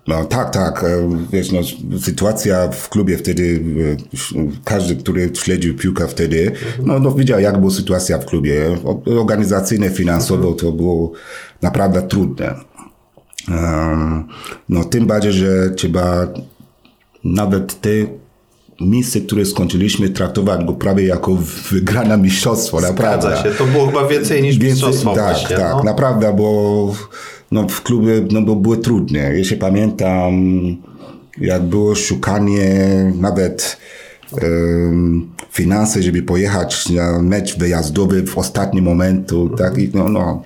[0.08, 0.84] No tak, tak.
[0.84, 1.60] E, wiesz, no,
[1.98, 3.64] sytuacja w klubie wtedy,
[4.36, 8.78] e, każdy, który śledził piłkę wtedy, no, no widział jak była sytuacja w klubie.
[9.20, 11.12] Organizacyjne, finansowo to było
[11.62, 12.54] naprawdę trudne.
[13.48, 14.28] Um,
[14.68, 16.26] no tym bardziej, że trzeba
[17.24, 17.90] nawet te
[18.80, 21.36] miejsce, które skończyliśmy, traktować go prawie jako
[21.70, 22.78] wygrana mistrzostwo.
[22.78, 23.42] Zgadza naprawdę.
[23.42, 25.14] się, to było chyba więcej niż więcej, mistrzostwo.
[25.14, 25.82] Tak, właśnie, tak, no.
[25.82, 26.94] naprawdę, bo
[27.52, 29.18] no, w klubie no, bo były trudne.
[29.34, 30.32] Jeśli pamiętam,
[31.38, 33.76] jak było szukanie nawet
[34.42, 40.42] um, finanse, żeby pojechać na mecz wyjazdowy w ostatnim momentu, tak, i, no, no.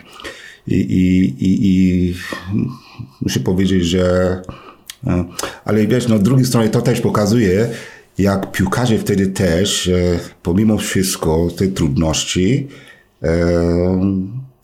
[0.67, 2.15] I, i, i, i
[3.23, 4.43] muszę powiedzieć, że
[5.07, 5.25] e,
[5.65, 7.69] ale wiesz, no, z drugiej strony to też pokazuje,
[8.19, 12.69] jak piłkarze wtedy też, e, pomimo wszystko, tej trudności,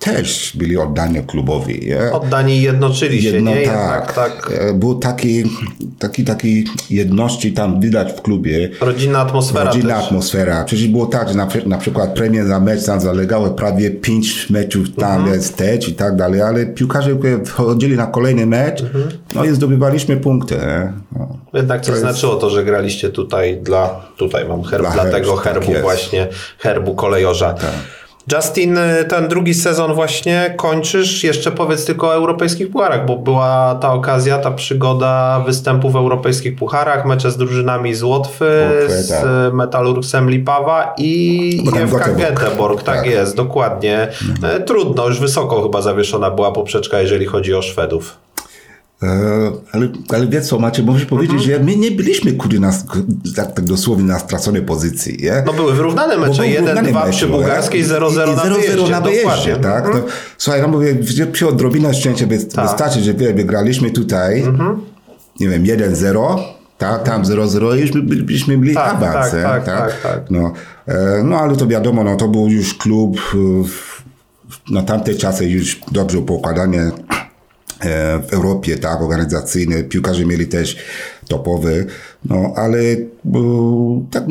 [0.03, 1.87] też byli oddani klubowi.
[1.87, 2.13] Nie?
[2.13, 3.67] Oddani jednoczyli Jedno, się, nie?
[3.67, 4.53] Tak, tak.
[4.59, 5.45] E, był taki,
[5.99, 8.71] taki, taki jedności tam widać w klubie.
[8.81, 10.05] Rodzinna atmosfera Rodzinna też.
[10.05, 10.65] atmosfera.
[10.65, 14.87] Przecież było tak, że na, na przykład premie za mecz tam zalegały prawie pięć meczów
[14.97, 15.35] tam mhm.
[15.35, 17.19] jest też i tak dalej, ale piłkarze
[17.53, 19.09] chodzili na kolejny mecz, mhm.
[19.35, 20.57] no i zdobywaliśmy punkty.
[21.13, 21.39] No.
[21.55, 25.35] Jednak coś to znaczyło to, że graliście tutaj dla, tutaj mam herb, dla, dla tego
[25.35, 27.53] tak herbu tak właśnie, herbu kolejorza.
[27.53, 28.02] Tak.
[28.33, 31.25] Justin, y, ten drugi sezon właśnie kończysz.
[31.25, 36.57] Jeszcze powiedz tylko o europejskich pucharach, bo była ta okazja, ta przygoda występu w europejskich
[36.57, 39.25] pucharach, mecze z drużynami z Łotwy, okay, z tak.
[39.53, 42.77] Metalurgsem Lipawa i FK Göteborg.
[42.77, 44.09] Tak, tak, jest, dokładnie.
[44.31, 44.57] Mhm.
[44.57, 48.17] E, trudno, już wysoko chyba zawieszona była poprzeczka, jeżeli chodzi o Szwedów.
[49.03, 51.59] E, ale, ale wiesz co, Macie, muszę powiedzieć, mhm.
[51.59, 52.73] że my nie byliśmy kurde na,
[53.37, 55.19] tak, tak dosłownie na straconej pozycji.
[55.23, 55.43] Nie?
[55.47, 58.91] No były wyrównane mecze, 1-2 przy bułgarskiej, 0-0 na wyjeździe.
[58.91, 59.85] na wyjeździe, tak?
[59.95, 60.01] No,
[60.39, 60.97] słuchaj, no mówię,
[61.33, 62.69] przy odrobinę szczęścia by, tak.
[62.69, 64.81] wystarczy, że wygraliśmy tutaj, mhm.
[65.41, 66.39] nie wiem, 1-0,
[66.79, 67.91] tak, tam 0-0 już
[68.23, 70.53] byśmy byli tak, awans, tak, tak, tak, tak, No,
[70.87, 73.19] e, no ale to wiadomo, no to był już klub
[74.71, 76.92] na tamte czasy już dobrze poukładany E,
[78.29, 80.77] w Europie, tak, organizacyjne, piłkarze mieli też
[81.29, 81.87] topowy,
[82.25, 82.79] no ale
[84.11, 84.25] tak,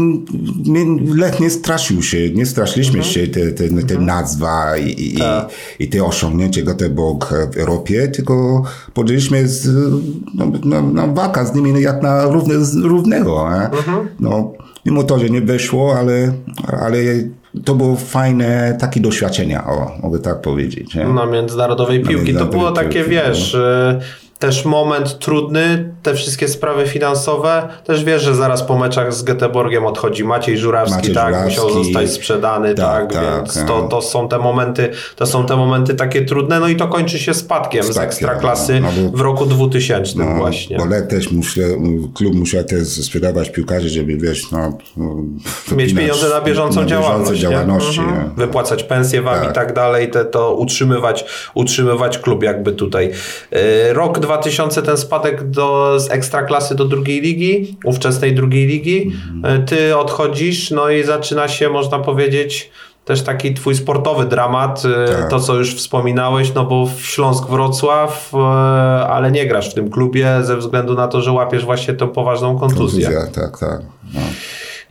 [1.15, 3.13] Lech nie straszył się, nie straszyliśmy mhm.
[3.13, 4.05] się te, te, te mhm.
[4.05, 5.49] nazwa i, i, tak.
[5.79, 9.67] i, te osiągnięcie Göteborg w Europie, tylko podjęliśmy z,
[10.35, 13.47] no, no, no, walka z nimi jak na równe, równego.
[13.49, 14.07] Mhm.
[14.19, 14.53] No,
[14.85, 16.33] mimo to, że nie weszło, ale,
[16.81, 16.97] ale
[17.65, 20.95] to było fajne takie doświadczenia, o, mogę tak powiedzieć.
[20.95, 21.05] Nie?
[21.05, 22.13] Na międzynarodowej piłki.
[22.15, 23.99] Na międzynarodowej to było takie, piłki, wiesz, no
[24.41, 27.67] też moment trudny, te wszystkie sprawy finansowe.
[27.85, 31.61] Też wiesz, że zaraz po meczach z Göteborgiem odchodzi Maciej Żurawski, Maciej tak, Żurawski.
[31.61, 33.67] musiał zostać sprzedany, tak, tak, tak więc tak.
[33.67, 37.19] To, to są te momenty, to są te momenty takie trudne, no i to kończy
[37.19, 40.77] się spadkiem, spadkiem z Ekstraklasy no, no, w roku 2000 no, właśnie.
[40.77, 41.61] Bo też muszę,
[42.13, 44.77] klub musiał też sprzedawać piłkarzy, żeby wiesz, no,
[45.75, 47.99] mieć pieniądze na bieżącą na działalność, działalności.
[47.99, 48.31] Mhm.
[48.37, 49.51] Wypłacać pensje wam tak.
[49.51, 53.11] i tak dalej, te, to utrzymywać, utrzymywać klub jakby tutaj.
[53.89, 54.30] Y, rok 2000
[54.81, 59.11] ten spadek do, z ekstraklasy do drugiej ligi, ówczesnej drugiej ligi.
[59.35, 59.65] Mhm.
[59.65, 62.71] Ty odchodzisz, no i zaczyna się, można powiedzieć,
[63.05, 65.29] też taki twój sportowy dramat, e, tak.
[65.29, 68.37] to co już wspominałeś, no bo w Śląsk Wrocław, e,
[69.07, 72.59] ale nie grasz w tym klubie ze względu na to, że łapiesz właśnie tę poważną
[72.59, 73.05] kontuzję.
[73.05, 73.81] Kontuzja, tak, tak.
[74.13, 74.19] No.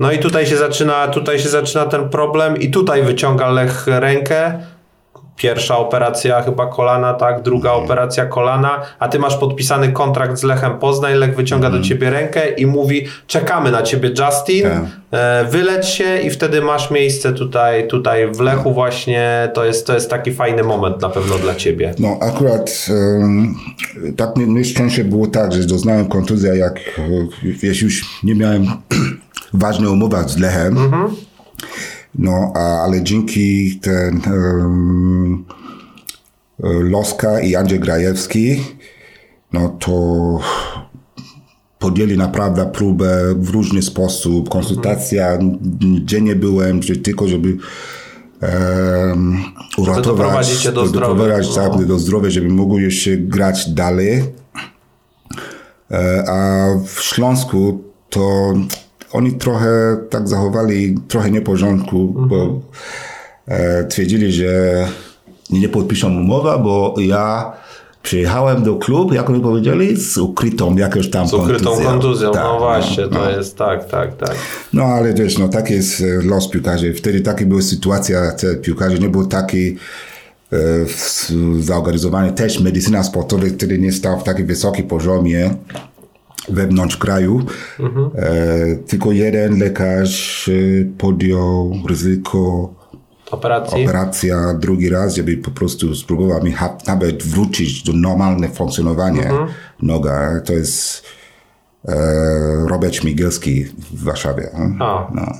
[0.01, 4.61] no i tutaj się zaczyna, tutaj się zaczyna ten problem i tutaj wyciąga Lech rękę
[5.41, 7.85] pierwsza operacja chyba kolana, tak, druga mm.
[7.85, 11.73] operacja kolana, a ty masz podpisany kontrakt z Lechem Poznań, Lech wyciąga mm.
[11.73, 11.89] do mhm.
[11.89, 14.81] ciebie rękę i mówi czekamy na ciebie Justin, yeah.
[15.11, 19.95] e, wyleć się i wtedy masz miejsce tutaj, tutaj w Lechu właśnie, to jest, to
[19.95, 21.95] jest taki fajny moment na pewno dla ciebie.
[21.99, 23.55] No akurat um,
[24.17, 26.81] tak nieszczęście było tak, że doznałem kontuzji, jak
[27.43, 28.67] wiesz, już nie miałem
[29.53, 31.31] ważnej umowy z Lechem, mm -hmm
[32.15, 35.45] no, ale dzięki ten um,
[36.63, 38.61] Loska i Andrzej Grajewski,
[39.53, 40.41] no to
[41.79, 44.49] podjęli naprawdę próbę w różny sposób.
[44.49, 45.39] Konsultacja,
[46.01, 47.57] gdzie nie byłem, że tylko żeby
[48.43, 49.39] um,
[49.79, 51.85] uratować, do zdrowia, no.
[51.87, 54.25] do zdrowia, żeby mógł jeszcze grać dalej.
[55.91, 58.55] E, a w Śląsku to
[59.13, 62.29] oni trochę tak zachowali, trochę nieporządku, mhm.
[62.29, 62.61] bo
[63.47, 64.87] e, twierdzili, że
[65.51, 67.53] nie podpiszą umowa, bo ja
[68.03, 72.33] przyjechałem do klubu, jak mi powiedzieli, z ukrytą jakąś tam Z ukrytą kontuzją, kontuzją.
[72.33, 73.31] Tak, no właśnie, no, to no.
[73.31, 74.35] jest tak, tak, tak.
[74.73, 76.95] No ale wiesz, no taki jest e, los piłkarzy.
[76.95, 79.77] Wtedy taka była sytuacja, te piłkarze nie był taki
[80.53, 80.57] e,
[81.61, 82.33] zorganizowany.
[82.33, 85.55] Też medycyna sportowa wtedy nie stał w takim wysokim poziomie
[86.49, 87.41] wewnątrz kraju.
[87.81, 88.11] Mhm.
[88.15, 90.53] E, tylko jeden lekarz e,
[90.99, 92.75] podjął ryzyko
[93.31, 93.85] Operacji.
[93.85, 96.55] operacja drugi raz, żeby po prostu spróbował mi
[96.87, 99.49] nawet wrócić do normalnego funkcjonowania mhm.
[99.83, 100.41] noga.
[100.45, 101.05] To jest
[101.89, 101.95] e,
[102.69, 104.51] Robert Śmigielski w Warszawie.
[104.81, 105.07] A.
[105.15, 105.33] No.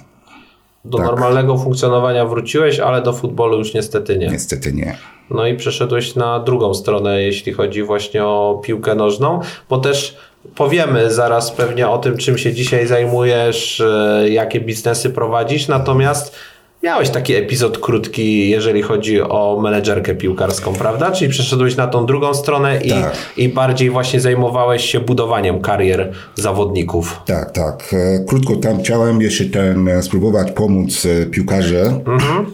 [0.85, 1.07] Do tak.
[1.07, 4.29] normalnego funkcjonowania wróciłeś, ale do futbolu już niestety nie.
[4.29, 4.97] Niestety nie.
[5.31, 10.17] No i przeszedłeś na drugą stronę, jeśli chodzi właśnie o piłkę nożną, bo też
[10.55, 16.37] Powiemy zaraz pewnie o tym, czym się dzisiaj zajmujesz, e, jakie biznesy prowadzisz, natomiast
[16.83, 21.11] miałeś taki epizod krótki, jeżeli chodzi o menedżerkę piłkarską, prawda?
[21.13, 23.13] Czyli przeszedłeś na tą drugą stronę i, tak.
[23.37, 27.21] i bardziej właśnie zajmowałeś się budowaniem karier zawodników.
[27.27, 27.95] Tak, tak.
[27.95, 32.47] E, krótko tam chciałem jeszcze ten, e, spróbować pomóc piłkarze, mhm.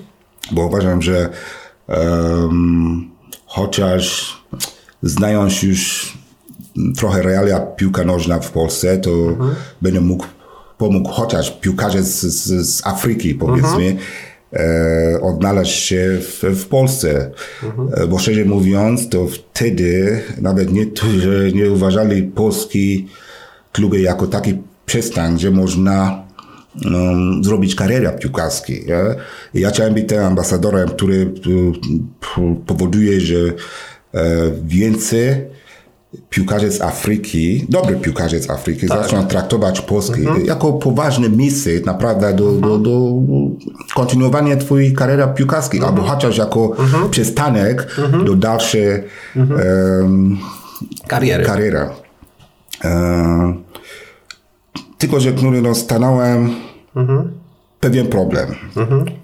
[0.53, 1.29] bo uważam, że
[1.89, 3.11] um,
[3.47, 4.35] chociaż
[5.03, 6.13] znając już
[6.97, 9.55] trochę realia piłka nożna w Polsce, to mhm.
[9.83, 10.27] będę mógł
[10.79, 13.99] pomógł chociaż piłkarze z, z, z Afryki, powiedzmy, mhm.
[14.53, 17.31] e, odnaleźć się w, w Polsce.
[17.63, 17.89] Mhm.
[17.95, 20.87] E, bo szczerze mówiąc, to wtedy nawet nie,
[21.21, 23.09] że nie uważali polski
[23.73, 26.27] kluby jako taki przystań, gdzie można
[26.85, 28.73] um, zrobić karierę piłkarską.
[28.87, 28.97] Ja?
[29.55, 31.33] ja chciałem być tym ambasadorem, który
[32.67, 33.53] powoduje, że e,
[34.65, 35.57] więcej
[36.31, 39.03] piłkarze z Afryki, dobry piłkarze z Afryki tak.
[39.03, 40.47] zaczną traktować Polskę mhm.
[40.47, 42.83] jako poważne miejsce naprawdę do, do, mhm.
[42.83, 43.13] do
[43.95, 45.95] kontynuowania twojej kariery piłkarskiej, mhm.
[45.95, 47.11] albo chociaż jako mhm.
[47.11, 48.25] przystanek mhm.
[48.25, 49.03] do dalszej
[49.37, 50.39] um,
[51.07, 51.45] kariery.
[51.45, 51.91] Kariera.
[52.85, 53.55] E,
[54.99, 55.33] tylko, że
[55.63, 56.51] no, stanąłem
[56.97, 57.33] mhm.
[57.81, 58.55] pewien problem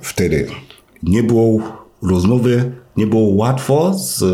[0.01, 0.47] wtedy.
[1.03, 1.61] Nie było
[2.03, 4.24] rozmowy, nie było łatwo z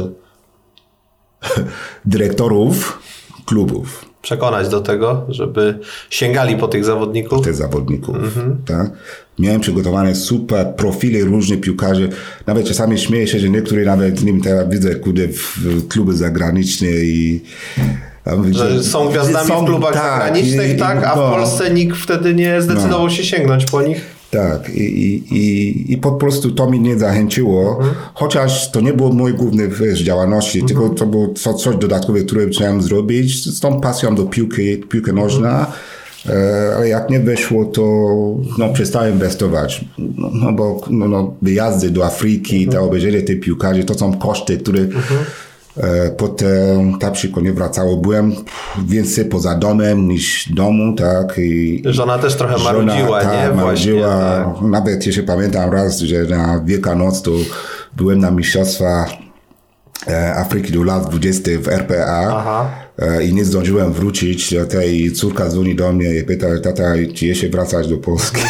[2.05, 2.99] dyrektorów
[3.47, 4.05] klubów.
[4.23, 5.79] Przekonać do tego, żeby
[6.11, 7.45] sięgali po tych zawodników.
[7.45, 8.57] Tych zawodników, mhm.
[8.67, 8.91] tak.
[9.39, 12.09] Miałem przygotowane super profile różnych piłkarzy.
[12.47, 16.89] Nawet czasami śmieję się, że niektórzy nawet, nie wiem, teraz widzę, kudy w kluby zagraniczne
[16.89, 17.43] i
[18.51, 22.35] że są gwiazdami są, w klubach tak, zagranicznych, tak, a no, w Polsce nikt wtedy
[22.35, 23.11] nie zdecydował no.
[23.11, 24.18] się sięgnąć po nich.
[24.31, 24.83] Tak, i,
[25.31, 27.95] i, i po prostu to mnie nie zachęciło, mhm.
[28.15, 30.69] chociaż to nie było mój główny wiesz, działalności, mhm.
[30.69, 35.13] tylko to było co, coś dodatkowe, które chciałem zrobić z tą pasją do piłki, piłki
[35.13, 35.59] nożna.
[35.59, 35.73] Mhm.
[36.77, 37.83] Ale jak nie wyszło, to
[38.59, 39.85] no, przestałem inwestować.
[39.99, 42.73] No, no bo no, no, wyjazdy do Afryki, mhm.
[42.73, 45.21] to obejrzenie tej piłkarzy, to są koszty, które mhm.
[46.17, 47.97] Potem ta przyko nie wracało.
[47.97, 48.33] Byłem
[48.87, 51.39] więcej poza domem niż domu, tak.
[51.39, 53.55] I żona też trochę żona, marudziła, ta, nie?
[53.55, 54.09] Marudziła.
[54.09, 54.63] tak.
[54.63, 57.31] Nawet jeszcze pamiętam raz, że na Wielkanoc to
[57.97, 59.07] byłem na mistrzostwa
[60.09, 62.37] e, Afryki do lat 20 w RPA.
[62.37, 62.88] Aha E,
[63.29, 64.55] i nie zdążyłem wrócić.
[64.71, 66.83] Tej córka dzwoni do mnie i pyta, tata,
[67.15, 68.41] czy jeszcze wracać do Polski?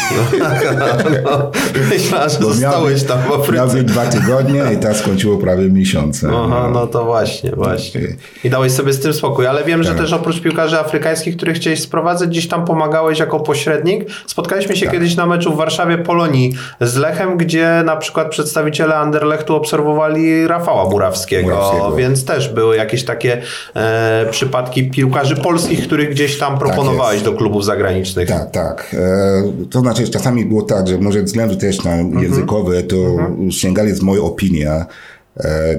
[0.79, 0.85] No,
[1.23, 1.51] no,
[1.89, 3.75] Myślałem, że zostałeś tam w Afryce.
[3.75, 6.23] Miał dwa tygodnie i ta skończyło prawie miesiąc.
[6.23, 6.69] Aha, no.
[6.69, 8.01] no to właśnie, właśnie.
[8.43, 9.47] I dałeś sobie z tym spokój.
[9.47, 9.99] Ale wiem, że tak.
[9.99, 14.05] też oprócz piłkarzy afrykańskich, których chciałeś sprowadzać, gdzieś tam pomagałeś jako pośrednik.
[14.27, 14.93] Spotkaliśmy się tak.
[14.93, 20.89] kiedyś na meczu w Warszawie Polonii z Lechem, gdzie na przykład przedstawiciele Anderlechtu obserwowali Rafała
[20.89, 21.95] Murawskiego, Murawskiego.
[21.95, 23.41] więc też były jakieś takie
[23.75, 28.29] e, przypadki piłkarzy polskich, których gdzieś tam tak proponowałeś tak do klubów zagranicznych.
[28.29, 28.95] Tak, tak.
[28.99, 32.23] E, to znaczy czasami było tak, że może ze względu też na mhm.
[32.23, 33.51] językowe, to mhm.
[33.51, 34.85] sięgali z mojej opinii, e,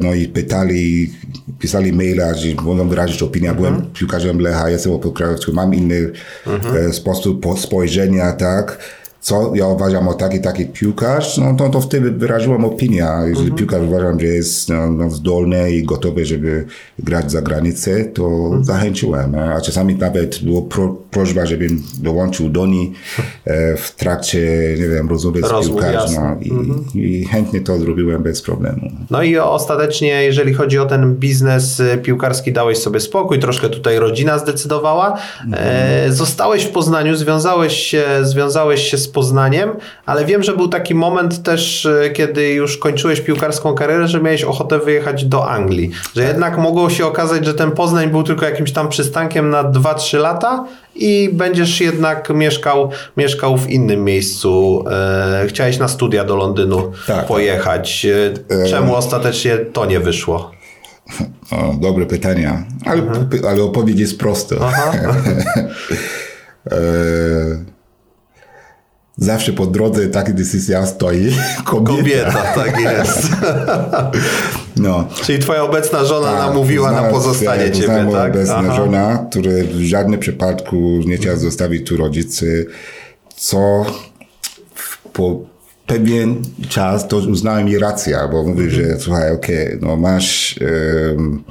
[0.01, 1.11] no i pytali,
[1.59, 3.53] pisali maila, że mogą wyrazić opinię.
[3.53, 3.93] Byłem mhm.
[3.93, 6.11] piłkarzem Lecha, jestem opokrajowcem, mam inny
[6.47, 6.77] mhm.
[6.77, 8.79] E, sposób spojrzenia, tak
[9.21, 13.07] co ja uważam o taki, taki piłkarz, no to, to wtedy wyraziłem opinię.
[13.21, 13.55] Jeżeli mhm.
[13.57, 16.67] piłkarz uważam, że jest no, no, zdolny i gotowy, żeby
[16.99, 18.65] grać za granicę, to mhm.
[18.65, 19.35] zachęciłem.
[19.35, 22.93] A czasami nawet było pro, prośba, żebym dołączył do niej
[23.45, 26.23] e, w trakcie, nie wiem, rozmowy z piłkarzem.
[26.23, 26.85] No, i, mhm.
[26.95, 28.91] i, chętnie to zrobiłem bez problemu.
[29.11, 33.99] No i ostatecznie, jeżeli chodzi o ten biznes e, piłkarski, dałeś sobie spokój, troszkę tutaj
[33.99, 35.19] rodzina zdecydowała.
[35.53, 39.71] E, zostałeś w Poznaniu, związałeś się, związałeś się z Poznaniem,
[40.07, 44.45] ale wiem, że był taki moment też, e, kiedy już kończyłeś piłkarską karierę, że miałeś
[44.45, 45.91] ochotę wyjechać do Anglii.
[46.17, 50.19] Że jednak mogło się okazać, że ten Poznań był tylko jakimś tam przystankiem na 2-3
[50.19, 54.85] lata i będziesz jednak mieszkał, mieszkał w innym miejscu.
[54.91, 57.27] E, chciałeś na studia do Londynu tak.
[57.27, 58.07] pojechać.
[58.51, 60.51] E, czemu ostatecznie to nie wyszło?
[61.51, 63.29] O, dobre pytania, ale, mhm.
[63.49, 64.57] ale odpowiedź jest prosta.
[69.21, 71.33] zawsze po drodze taka decyzja stoi
[71.65, 71.97] kobieta.
[71.97, 73.29] Kobieta, tak jest.
[74.77, 75.09] no.
[75.23, 78.31] Czyli twoja obecna żona tak, namówiła na pozostanie ja, ciebie, tak?
[78.31, 78.77] obecna Aha.
[78.77, 82.67] żona, która w żadnym przypadku nie chciała zostawić tu rodzicy,
[83.37, 83.87] co
[85.13, 85.41] po
[85.87, 88.71] pewien czas to uznałem jej rację, bo mówi, mhm.
[88.71, 90.59] że słuchaj, okej, okay, no masz
[91.11, 91.45] um,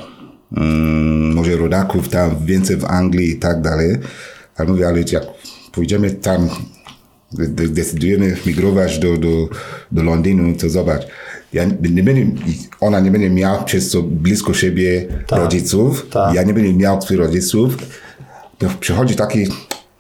[0.58, 3.98] um, może rodaków tam więcej w Anglii i tak dalej,
[4.58, 5.24] ale mówię, ale jak
[5.72, 6.50] pójdziemy tam
[7.68, 9.50] decydujemy migrować do, do,
[9.92, 11.08] do Londynu, to zobacz,
[11.54, 12.22] ja nie będę,
[12.80, 16.36] ona nie będzie miała przez to blisko siebie tak, rodziców, tak.
[16.36, 17.78] ja nie będę miał swoich rodziców,
[18.58, 19.48] to przychodzi taki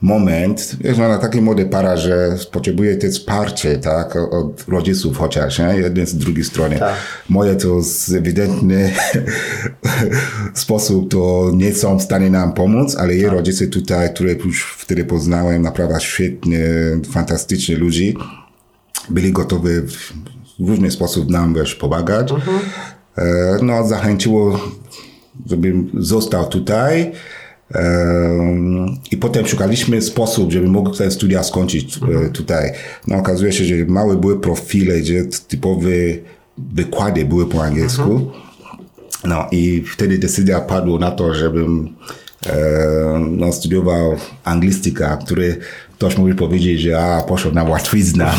[0.02, 5.60] moment, wiesz, no, na takiej młode para, że potrzebuje też wsparcie, tak, od rodziców chociaż,
[5.60, 5.66] nie?
[5.66, 6.80] jeden z drugiej strony.
[6.80, 6.94] Tak.
[7.30, 8.94] Moje to z ewidentny
[10.54, 13.34] sposób to nie są w stanie nam pomóc, ale jej tak.
[13.34, 16.60] rodzice tutaj, które już wtedy poznałem, naprawdę świetnie,
[17.12, 18.18] fantastycznie ludzi,
[19.10, 19.70] byli gotowi
[20.60, 22.32] w różny sposób nam wiesz, pomagać.
[22.32, 22.60] Mhm.
[23.18, 24.60] E, no, zachęciło,
[25.46, 27.12] żebym został tutaj.
[29.12, 32.32] I potem szukaliśmy sposób, żeby mógł te studia skończyć e, mhm.
[32.32, 32.72] tutaj.
[33.08, 35.90] No okazuje się, że małe były profile, gdzie typowe
[36.58, 38.12] wykłady były po angielsku.
[38.12, 38.30] Mhm.
[39.24, 41.96] No i wtedy decyzja padła na to, żebym
[42.46, 42.56] e,
[43.30, 45.58] no, studiował anglistyka, który
[46.00, 48.32] ktoś mógł powiedzieć, że a, poszedł na łatwizna.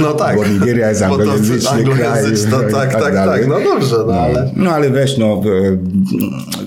[0.00, 0.36] No tak.
[0.36, 2.24] Bo Nigeria jest anglojęzyczny kraj.
[2.50, 4.50] Tak, tak, tak, tak, no dobrze, no, no, ale...
[4.56, 5.40] No ale weź, no,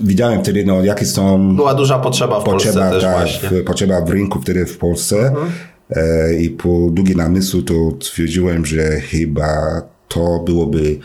[0.02, 1.56] widziałem wtedy, no, jakie są...
[1.56, 3.62] Była duża potrzeba w potrzeba, Polsce też tak, właśnie.
[3.62, 5.48] Potrzeba w rynku wtedy w Polsce mhm.
[5.90, 10.98] e, i po długi namysłu to stwierdziłem, że chyba to byłoby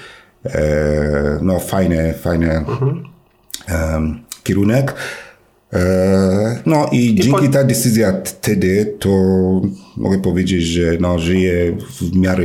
[0.46, 3.12] e, no, fajne, fajne mhm
[4.44, 4.94] kierunek.
[6.66, 7.54] No i, I dzięki po...
[7.54, 9.10] ta decyzja wtedy, to
[9.98, 12.44] mogę powiedzieć, że no, żyję w miarę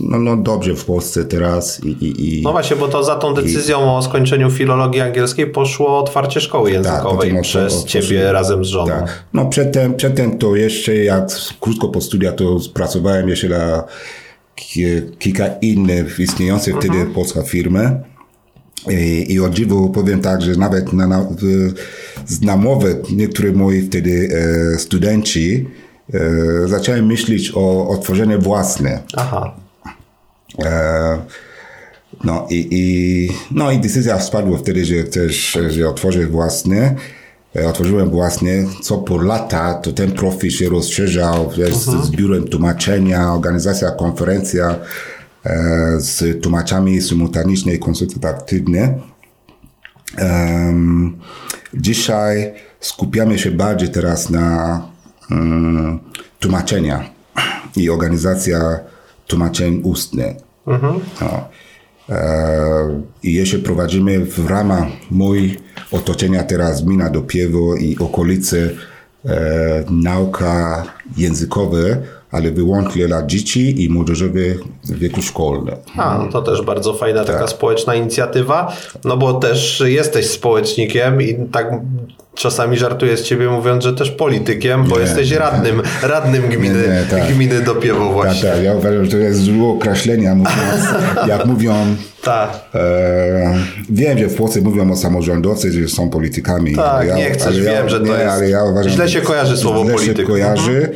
[0.00, 1.84] no, no dobrze w Polsce teraz.
[1.84, 5.46] I, i, i, no właśnie, bo to za tą decyzją i, o skończeniu filologii angielskiej
[5.46, 8.86] poszło otwarcie szkoły tak, językowej tak, przez ciebie razem z żoną.
[8.86, 9.24] Tak.
[9.34, 11.28] No przedtem, przedtem to jeszcze jak
[11.60, 13.84] krótko po studiach to pracowałem jeszcze dla
[15.18, 16.92] kilka innych istniejących mhm.
[16.92, 18.00] wtedy polskich firmy.
[18.90, 21.26] I, I o dziwo powiem tak, że nawet na, na,
[22.26, 25.66] znamowe niektóre moi wtedy e, studenci
[26.14, 29.02] e, zacząłem myśleć o otworzeniu własne.
[29.16, 29.56] Aha.
[30.64, 31.18] E,
[32.24, 36.94] no i, i, no i decyzja spadła wtedy, że też, że otworzę własne.
[37.56, 38.50] E, otworzyłem własne,
[38.82, 42.10] co po lata to ten profil się rozszerzał z, z mhm.
[42.10, 44.78] biurem tłumaczenia, organizacja, konferencja
[45.98, 48.98] z tłumaczami symultaniczne i konsultatywne.
[50.20, 51.16] Um,
[51.74, 54.80] dzisiaj skupiamy się bardziej teraz na
[55.30, 55.98] um,
[56.40, 57.10] tłumaczenia
[57.76, 58.80] i organizacja
[59.26, 60.36] tłumaczeń ustnych.
[60.66, 61.00] Mhm.
[61.20, 61.48] No.
[62.08, 65.58] E, I jeszcze prowadzimy w ramach mój
[65.90, 68.56] otoczenia teraz gmina Dopiewo i okolice
[69.24, 70.84] e, nauka
[71.16, 71.78] językowa,
[72.30, 74.40] ale wyłącznie dla dzieci i młodzieżowe
[74.84, 75.74] w wieku szkolnym.
[75.96, 77.50] A, no to też bardzo fajna taka tak.
[77.50, 81.70] społeczna inicjatywa, no bo też jesteś społecznikiem i tak
[82.38, 86.94] czasami żartuję z ciebie mówiąc, że też politykiem, bo nie, jesteś radnym, radnym gminy, nie,
[86.94, 87.32] nie, tak.
[87.32, 88.42] gminy Dopiewo tak, właśnie.
[88.42, 90.84] Tak, tak, ja uważam, że to jest złe określenia, mówiąc,
[91.28, 91.74] jak mówią.
[92.74, 93.54] E,
[93.90, 96.76] wiem, że w Polsce mówią o samorządowcach, że są politykami.
[96.76, 99.20] Tak, ja, nie chcesz, wiem, ja, że to nie, jest, ale ja uważam, źle się
[99.20, 100.16] kojarzy słowo źle polityk.
[100.16, 100.94] się kojarzy, mhm.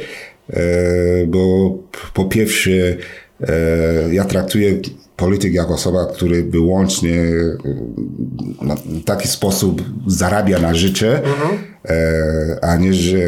[0.51, 1.79] E, bo
[2.15, 4.73] po pierwsze e, ja traktuję
[5.17, 7.23] polityk jako osoba, który wyłącznie
[8.87, 11.59] w taki sposób zarabia na życie, mhm.
[12.63, 13.19] a nie, że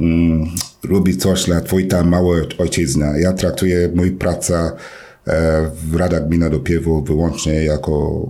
[0.00, 0.46] mm,
[0.88, 3.20] robi coś dla twojej tam małej ojczyzny.
[3.20, 4.54] Ja traktuję moją pracę
[5.26, 8.26] e, w Radach Gmina Dopiewu wyłącznie jako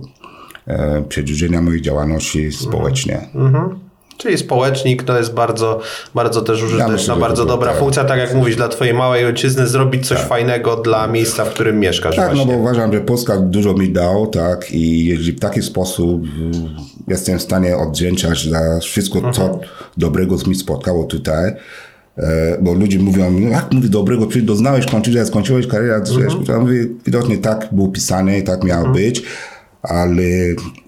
[0.67, 3.17] e, przedłużenia mojej działalności społecznej.
[3.35, 3.86] Mhm.
[4.17, 5.79] Czyli społecznik to jest bardzo,
[6.15, 7.79] bardzo też użyteczna, ja bardzo dobra tak.
[7.79, 10.27] funkcja, tak jak mówisz, dla twojej małej ojczyzny zrobić coś tak.
[10.27, 12.15] fajnego dla miejsca, w którym mieszkasz.
[12.15, 12.45] Tak, właśnie.
[12.45, 16.69] no bo uważam, że Polska dużo mi dał, tak, i jeżeli w taki sposób mm,
[17.07, 19.33] jestem w stanie odwdzięczać za wszystko, mhm.
[19.33, 19.59] co
[19.97, 21.51] dobrego mi spotkało tutaj,
[22.17, 26.43] e, bo ludzie mówią, no jak mówi dobrego, przecież doznałeś, skończyłeś, skończyłeś karierę, mhm.
[26.47, 29.05] ja mówię, widocznie tak było pisane, tak miało mhm.
[29.05, 29.23] być,
[29.81, 30.23] ale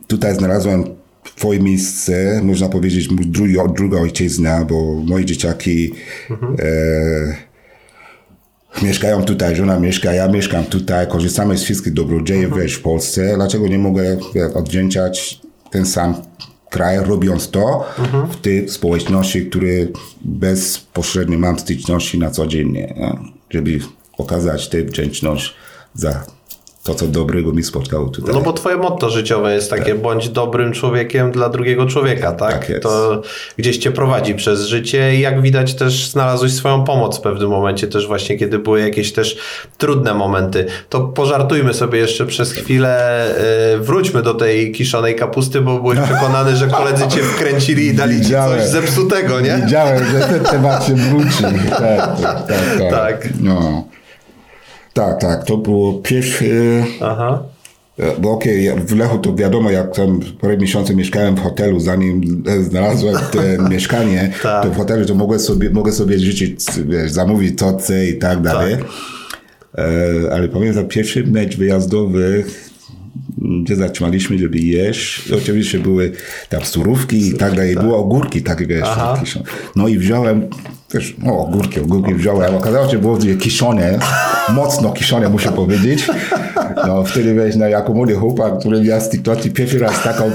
[0.07, 0.98] tutaj znalazłem
[1.39, 5.93] twoje miejsce, można powiedzieć, mój drugi, druga ojczyzna, bo moje dzieciaki
[6.29, 6.55] mhm.
[6.59, 7.35] e,
[8.85, 12.69] mieszkają tutaj, żona mieszka, ja mieszkam tutaj, korzystamy z wszystkich dobrodziejów mhm.
[12.69, 13.35] w Polsce.
[13.35, 14.17] Dlaczego nie mogę
[14.53, 16.15] odwdzięczać ten sam
[16.69, 18.31] kraj, robiąc to mhm.
[18.31, 19.67] w tej społeczności, które
[20.21, 22.87] bezpośrednio mam styczności na co dzień,
[23.49, 23.79] żeby
[24.17, 25.55] okazać tę wdzięczność
[25.93, 26.25] za
[26.89, 28.33] to, co dobrego mi spotkało tutaj.
[28.33, 30.01] No bo twoje motto życiowe jest takie, tak.
[30.01, 32.67] bądź dobrym człowiekiem dla drugiego człowieka, tak?
[32.67, 33.21] tak to
[33.57, 37.87] gdzieś cię prowadzi przez życie i jak widać też znalazłeś swoją pomoc w pewnym momencie
[37.87, 39.37] też właśnie, kiedy były jakieś też
[39.77, 40.65] trudne momenty.
[40.89, 43.25] To pożartujmy sobie jeszcze przez chwilę,
[43.73, 48.21] yy, wróćmy do tej kiszonej kapusty, bo byłeś przekonany, że koledzy cię wkręcili i dali
[48.21, 49.61] ci coś zepsutego, nie?
[49.65, 51.43] Widziałem, że ten temat się wróci.
[51.69, 52.47] Tak, tak, tak.
[52.79, 52.91] tak.
[52.91, 53.29] tak.
[53.41, 53.83] No.
[54.99, 56.45] Tak, tak, to było pierwsze.
[57.01, 57.43] Aha.
[57.97, 61.79] E, bo okej, okay, w Lechu to wiadomo, jak tam parę miesięcy mieszkałem w hotelu,
[61.79, 63.39] zanim znalazłem to
[63.73, 64.63] mieszkanie, tak.
[64.63, 67.77] to w hotelu to mogę sobie, mogę sobie życzyć, wiesz, zamówić to,
[68.11, 68.77] i tak dalej.
[68.77, 68.85] Tak.
[69.77, 72.43] E, ale pamiętam pierwszy mecz wyjazdowy,
[73.63, 75.27] gdzie zatrzymaliśmy, żeby jeść.
[75.27, 76.11] I oczywiście były
[76.49, 77.75] tam surówki i tak dalej.
[77.75, 77.83] Tak.
[77.83, 78.87] Były ogórki, tak wiesz.
[79.75, 80.47] No i wziąłem
[80.89, 82.55] też, no ogórki, ogórki wziąłem.
[82.55, 83.99] Okazało się, że było kiszone,
[84.53, 86.07] mocno kiszone, muszę powiedzieć.
[86.87, 90.31] No wtedy wiesz, no jako młody chłopak, który miał styknąć pierwszy raz taką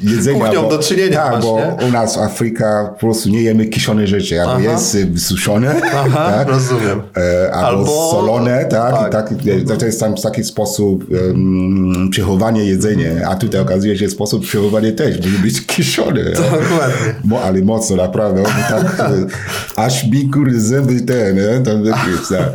[0.00, 0.44] jedzenia.
[0.44, 1.86] Kuchnią bo, do czynienia Tak, masz, bo nie?
[1.88, 4.40] u nas Afryka po prostu nie jemy kiszone rzeczy.
[4.40, 4.62] Albo Aha.
[4.62, 6.48] jest wysuszone, Aha, tak?
[6.48, 7.02] rozumiem.
[7.16, 8.92] E, albo, albo, solone, tak?
[8.92, 9.12] tak.
[9.12, 14.92] Tak, to jest tam taki sposób um, przechowanie jedzenia, a tutaj okazuje się sposób przechowania
[14.92, 16.24] też, może być kiszone.
[16.24, 17.14] Dokładnie.
[17.24, 18.42] Mo, ale mocno, naprawdę.
[18.68, 19.26] Tak, e,
[19.76, 21.64] aż mi kurde zęby te, nie?
[21.64, 21.84] Tam,
[22.28, 22.52] tak.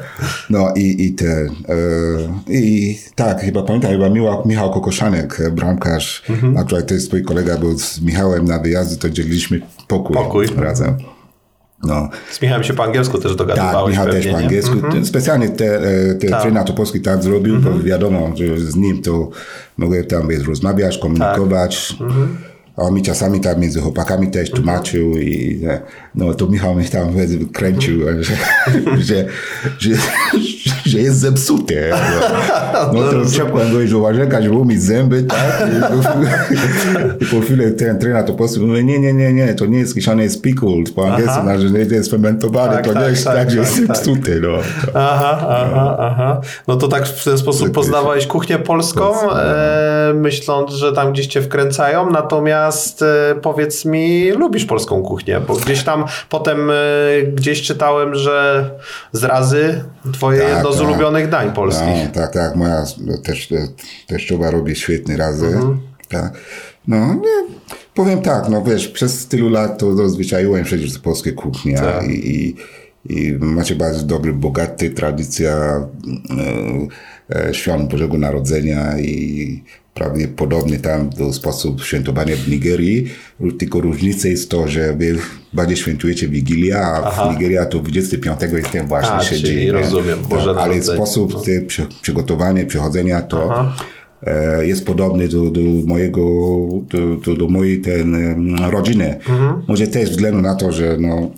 [0.49, 1.47] No i, i ten.
[1.47, 4.09] E, I tak, chyba pamiętam, chyba
[4.45, 6.57] Michał Kokoszanek, bramkarz, mhm.
[6.57, 10.47] akurat to jest twój kolega był z Michałem na wyjazdy, to dzieliliśmy pokój, pokój.
[10.57, 10.97] razem.
[11.83, 12.09] No.
[12.31, 14.75] Z Michałem się po angielsku też dogadywałeś Tak, Michał też po angielsku.
[14.75, 15.05] Mm-hmm.
[15.05, 16.41] Specjalnie te, e, te tak.
[16.41, 17.61] Trena Topolski tak zrobił, mm-hmm.
[17.61, 17.85] bo mhm.
[17.85, 19.29] wiadomo, że z nim to
[19.77, 21.87] mogę tam rozmawiać, komunikować.
[21.87, 22.07] Tak.
[22.07, 22.52] Mm-hmm.
[22.77, 24.63] A mi czasami tam między chłopakami też Mhm.
[24.63, 25.61] tłumaczył i
[26.15, 27.07] no to Michał mnie tam
[27.53, 28.23] kręcił, Mhm.
[28.23, 28.33] że,
[29.07, 29.25] że,
[29.79, 29.89] że,
[30.85, 31.89] że jest zepsute.
[32.93, 35.69] No, to czekłem go do łazienka, żeby umyć zęby, tak?
[37.21, 39.93] I po chwili ten trener to postawił, mówi, nie, nie, nie, nie, to nie jest
[39.93, 43.23] kiszone, jest pickled po angielsku, znaczy, że to jest fermentowane, Tak, to tak, nie jest
[43.25, 44.31] tak, tak, że jest zepsute.
[44.41, 44.49] No.
[44.93, 46.41] Aha, aha, aha.
[46.67, 51.41] No to tak w ten sposób poznawałeś kuchnię polską, e, myśląc, że tam gdzieś cię
[51.41, 52.62] wkręcają, natomiast
[53.01, 56.73] e, powiedz mi, lubisz polską kuchnię, bo gdzieś tam potem e,
[57.33, 58.69] gdzieś czytałem, że
[59.11, 59.83] zrazy
[60.13, 60.87] twoje Tak, jedno z tak.
[60.87, 61.87] ulubionych dań polskich.
[62.05, 62.83] No, tak, tak, moja
[63.23, 63.53] też,
[64.07, 65.45] teściowa robi świetne razy.
[65.45, 65.79] Mhm.
[66.09, 66.33] Tak.
[66.87, 67.55] No, nie,
[67.93, 72.07] powiem tak, no wiesz, przez tylu lat to rozwyczaiłem się z polskiej kuchni Tak.
[72.07, 72.55] i, i,
[73.09, 75.51] i macie bardzo dobry, bogaty tradycja
[77.31, 79.63] e, e, świąt Bożego Narodzenia i
[79.93, 83.05] prawie podobny tam do sposób świętowania w Nigerii,
[83.59, 85.17] tylko różnica jest to, że wy
[85.53, 87.29] bardziej świętujecie Wigilię, a Aha.
[87.29, 89.71] w Nigerii to 25 jest ten właśnie A, się dzieje.
[89.71, 90.97] rozumiem, Boże tak, ale Narodzenie.
[90.97, 91.39] sposób No.
[91.39, 93.75] te przy, przygotowanie, przychodzenia to Aha.
[94.23, 96.21] e, jest podobny do, do mojego,
[96.89, 98.15] do, do, do mojej ten,
[98.71, 99.15] rodziny.
[99.29, 99.61] Mhm.
[99.67, 101.31] Może też względu na to, że no,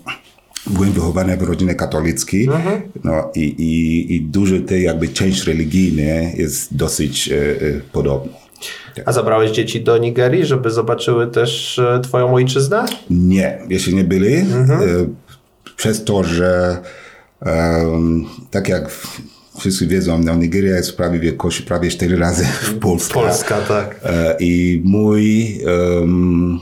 [0.68, 2.82] byłem wychowany w rodzinie katolickiej Mhm.
[3.03, 6.03] no, i, i, i dużo tej jakby część religijna
[6.38, 7.56] jest dosyć e, e,
[7.91, 8.44] podobna.
[9.05, 12.85] A zabrałeś dzieci do Nigerii, żeby zobaczyły też e, twoją ojczyznę?
[13.09, 14.71] Nie, jeśli nie byli, Mhm.
[14.81, 14.85] e,
[15.77, 16.77] przez to, że
[17.41, 18.89] em, tak jak
[19.59, 23.13] wszyscy wiedzą, no, Nigeria jest prawie wielkości prawie cztery razy w Polsce.
[23.13, 23.99] Polska, tak.
[24.03, 25.47] E, I mój
[25.99, 26.59] um,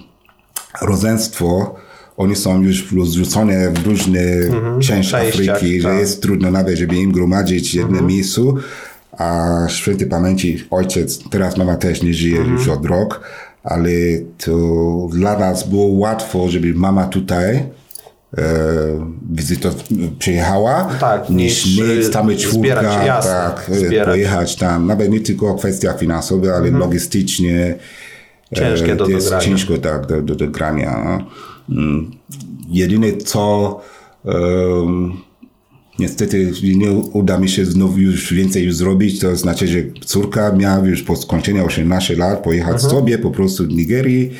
[0.82, 1.76] rodzeństwo,
[2.18, 4.20] oni są już rozrzucone w różne
[4.82, 5.22] części częściach,
[5.56, 6.00] Afryki, że tak.
[6.00, 8.58] jest trudno nawet, żeby im gromadzić w jednym miejscu.
[9.18, 13.22] A świętej pamięci ojciec, teraz mama też nie żyje już od rok,
[13.64, 13.90] ale
[14.46, 14.52] to
[15.12, 17.64] dla nas było łatwo, żeby mama tutaj e,
[19.32, 19.70] wizyto,
[20.20, 24.08] przyjechała, Tak, niż y, stamy czwórka, jasne, tak, e, zbierać.
[24.10, 27.76] pojechać tam, nawet nie tylko kwestia finansowa, ale logistycznie,
[28.56, 29.46] Ciężkie e, do to jest dogrania.
[29.46, 31.26] ciężko tak, do, do, do grania.
[31.70, 32.12] Mm.
[32.70, 33.82] Jedyne co
[34.26, 35.14] em,
[36.00, 40.88] niestety nie uda mi się znowu już więcej już zrobić, to znaczy, że córka miała
[40.88, 42.92] już po skończeniu 18 lat pojechać Mhm.
[42.92, 44.32] sobie po prostu do Nigerii,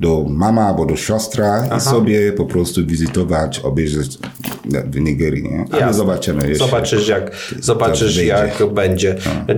[0.00, 4.18] do mama albo do siostra i sobie po prostu wizytować, obejrzeć
[4.64, 5.42] w Nigerii.
[5.42, 5.64] Nie?
[5.70, 5.94] Ale Jasne.
[5.94, 6.54] zobaczymy.
[6.54, 7.30] Zobaczysz, jak,
[7.60, 8.26] zobaczysz będzie.
[8.26, 9.16] jak będzie.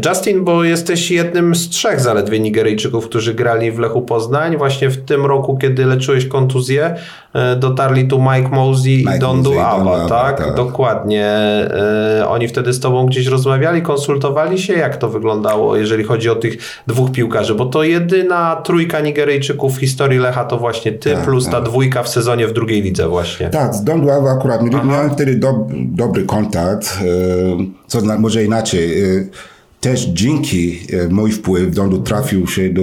[0.09, 4.57] Justin, bo jesteś jednym z trzech zaledwie Nigeryjczyków, którzy grali w Lechu Poznań.
[4.57, 6.95] Właśnie w tym roku, kiedy leczyłeś kontuzję,
[7.35, 10.39] e, dotarli tu Mike Mosey i Mike i Don Duawa, tak?
[10.39, 10.55] tak.
[10.55, 11.26] Dokładnie.
[11.26, 16.35] E, Oni wtedy z tobą gdzieś rozmawiali, konsultowali się, jak to wyglądało, jeżeli chodzi o
[16.37, 21.24] tych dwóch piłkarzy, bo to jedyna trójka Nigeryjczyków w historii Lecha to właśnie ty, Tak,
[21.24, 23.48] plus ta dwójka w sezonie w drugiej lidze właśnie.
[23.50, 27.04] Tak, z Duawa akurat mieli- miałem wtedy do, dobry kontakt, e,
[27.86, 29.02] co zna, może inaczej.
[29.02, 29.24] e,
[29.80, 32.82] Też dzięki e, mój wpływ Don trafił się do,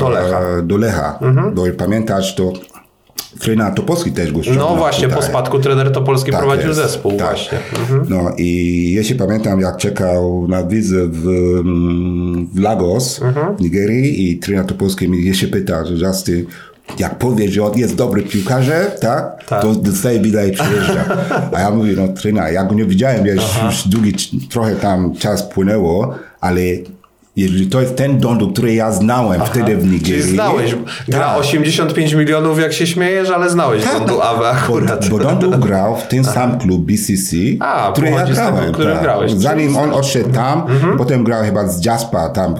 [0.00, 0.40] Do Lecha.
[0.40, 1.18] e, do Lecha.
[1.54, 2.52] Bo pamiętasz, to
[3.40, 5.28] trener Topolski też go No właśnie, po tutaj.
[5.30, 7.20] spadku trener Topolski Tak prowadził jest, zespół tak.
[7.20, 7.58] właśnie.
[7.80, 8.04] Mhm.
[8.08, 11.22] No i jeśli pamiętam, jak czekał na wizę w,
[12.54, 13.56] w Lagos, Mhm.
[13.56, 16.46] w Nigerii i trener Topolski mnie się pyta, że Justin,
[16.98, 19.62] jak powiesz, że on jest dobry piłkarzem, tak, Tak.
[19.62, 21.04] to dostaje widać i przyjeżdża.
[21.52, 24.12] A ja mówię, no trener, ja go nie widziałem, ja już, już długi,
[24.50, 26.60] trochę tam czas płynęło, ale
[27.70, 30.22] to jest ten Dondu, który ja znałem wtedy w Nigerii.
[30.22, 30.74] Czyli znałeś,
[31.08, 31.38] gra tak.
[31.38, 35.08] 85 milionów jak się śmiejesz, ale znałeś Tak, Dondu Awę akurat.
[35.08, 38.72] Bo, bo Dondu grał w ten sam klub BCC, A, który ja tego, grałem.
[38.72, 39.02] którym tak.
[39.02, 40.62] grałeś, Zanim on odszedł tam,
[40.98, 42.54] potem grał chyba z Jaspa tam.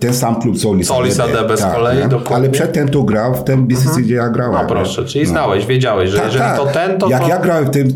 [0.00, 2.08] Ten sam klub co Olis Olis Adebe z kolei, nie?
[2.08, 2.36] dokładnie.
[2.36, 4.52] Ale przedtem tu grał w tym BCC, gdzie ja grałem.
[4.54, 6.56] No proszę, czyli znałeś, wiedziałeś, że Tak, jeżeli tak.
[6.58, 7.28] to ten, to Jak to...
[7.28, 7.88] ja grałem w tym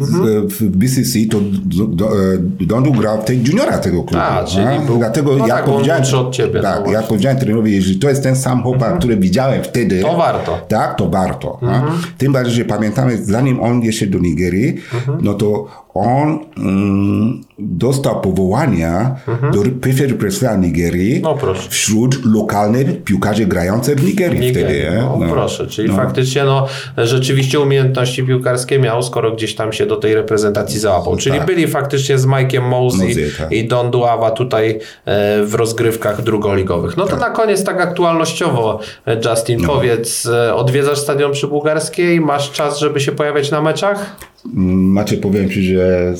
[0.48, 4.24] w BCC, to e, Dondu grał w tej juniora tego klubu.
[4.24, 4.66] A, czyli
[4.98, 6.92] Dlatego no ja tak, powiedziałem, młodszy od ciebie, no Tak, właśnie.
[6.94, 10.58] ja powiedziałem trenerowi, jeżeli to jest ten sam chłopak, który widziałem wtedy, To warto.
[10.68, 11.58] tak, to warto.
[11.62, 11.92] Mhm.
[12.18, 15.18] Tym bardziej, że pamiętamy, zanim on jeszcze do Nigerii, Mhm.
[15.22, 19.16] no to on mm, dostał powołania
[19.52, 21.36] do pierwszej reprezentacji Nigerii Mhm.
[21.46, 24.80] No wśród lokalnych piłkarzy grających w Nigerii, Nigerii.
[24.80, 24.96] wtedy.
[24.96, 25.26] nie?
[25.26, 26.66] No, proszę, czyli faktycznie no,
[26.96, 31.16] rzeczywiście umiejętności piłkarskie miał, skoro gdzieś tam się do tej reprezentacji załapał.
[31.16, 31.46] Czyli Tak.
[31.46, 33.52] byli faktycznie z Mike'iem Mosey Mosey, tak.
[33.52, 34.70] i Don Duawa tutaj
[35.04, 36.96] e, w rozgrywkach drugoligowych.
[36.96, 39.68] No to na koniec tak aktualnościowo, e, Justin, No.
[39.68, 44.16] powiedz, e, odwiedzasz stadion przy Bułgarskiej, masz czas, żeby się pojawiać na meczach?
[44.44, 46.14] Macie, powiem Ci, że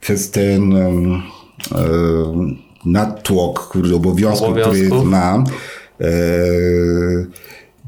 [0.00, 1.22] przez ten um,
[2.84, 4.86] natłok który, obowiązków, Obowiązków.
[4.86, 5.44] który mam,
[6.00, 6.06] e,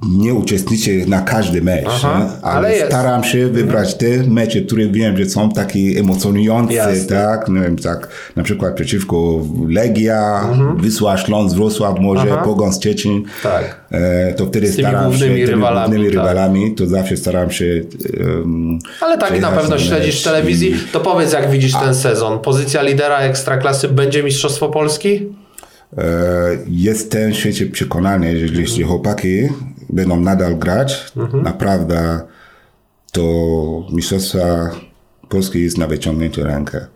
[0.07, 5.17] nie uczestniczę na każdy mecz, Aha, ale, ale staram się wybrać te mecze, które wiem,
[5.17, 7.07] że są takie emocjonujące, Jasne.
[7.07, 7.49] tak?
[7.49, 10.81] Nie wiem, tak, na przykład przeciwko Legia, mhm.
[10.81, 12.43] Wisła Śląsk, Wrocław może, Aha.
[12.45, 13.25] Pogon Szczecin.
[13.43, 13.81] Tak.
[13.91, 16.15] E, to wtedy staram się, tymi rywalami, głównymi tak.
[16.15, 17.83] rywalami, to zawsze staram się
[18.21, 21.81] um, Ale tak na pewno śledzisz w telewizji, to powiedz jak widzisz A.
[21.81, 22.39] ten sezon.
[22.39, 25.27] Pozycja lidera Ekstraklasy będzie Mistrzostwo Polski?
[25.99, 26.05] E,
[26.69, 29.49] jestem świecie przekonany, że jeśli chłopaki
[29.91, 31.43] będą nadal grać, mhm.
[31.43, 32.21] naprawdę
[33.13, 33.23] to
[33.93, 34.71] Mistrzostwa
[35.29, 36.87] Polski jest na wyciągnięcie rękę.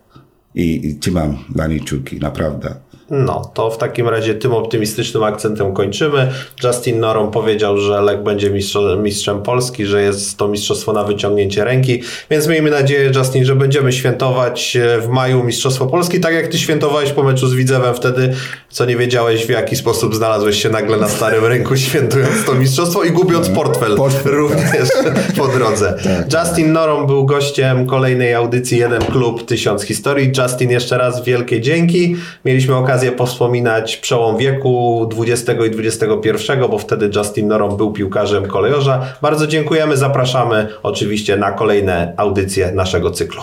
[0.55, 2.75] I, i trzymam dla nich kciuki, naprawdę.
[3.09, 6.31] No, to w takim razie tym optymistycznym akcentem kończymy.
[6.63, 8.51] Justin Norom powiedział, że Lech będzie
[8.97, 13.91] mistrzem Polski, że jest to mistrzostwo na wyciągnięcie ręki, więc miejmy nadzieję, Justin, że będziemy
[13.91, 18.33] świętować e, w maju Mistrzostwo Polski, tak jak ty świętowałeś po meczu z Widzewem wtedy,
[18.69, 23.03] co nie wiedziałeś w jaki sposób znalazłeś się nagle na starym rynku świętując to mistrzostwo
[23.03, 25.13] i gubiąc portfel, portfel również tak.
[25.37, 25.95] po drodze.
[26.03, 26.45] Tak.
[26.47, 30.31] Justin Norom był gościem kolejnej audycji Jeden Klub, Tysiąc Historii.
[30.37, 32.15] Justin, jeszcze raz wielkie dzięki.
[32.45, 38.47] Mieliśmy okazję okazję powspominać przełom wieku XX i XXI, bo wtedy Justin Norom był piłkarzem
[38.47, 39.05] kolejorza.
[39.21, 43.41] Bardzo dziękujemy, zapraszamy oczywiście na kolejne audycje naszego cyklu.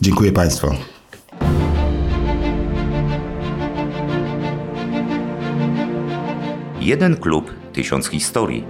[0.00, 0.66] Dziękuję Państwu.
[6.80, 8.64] Jeden klub, tysiąc historii.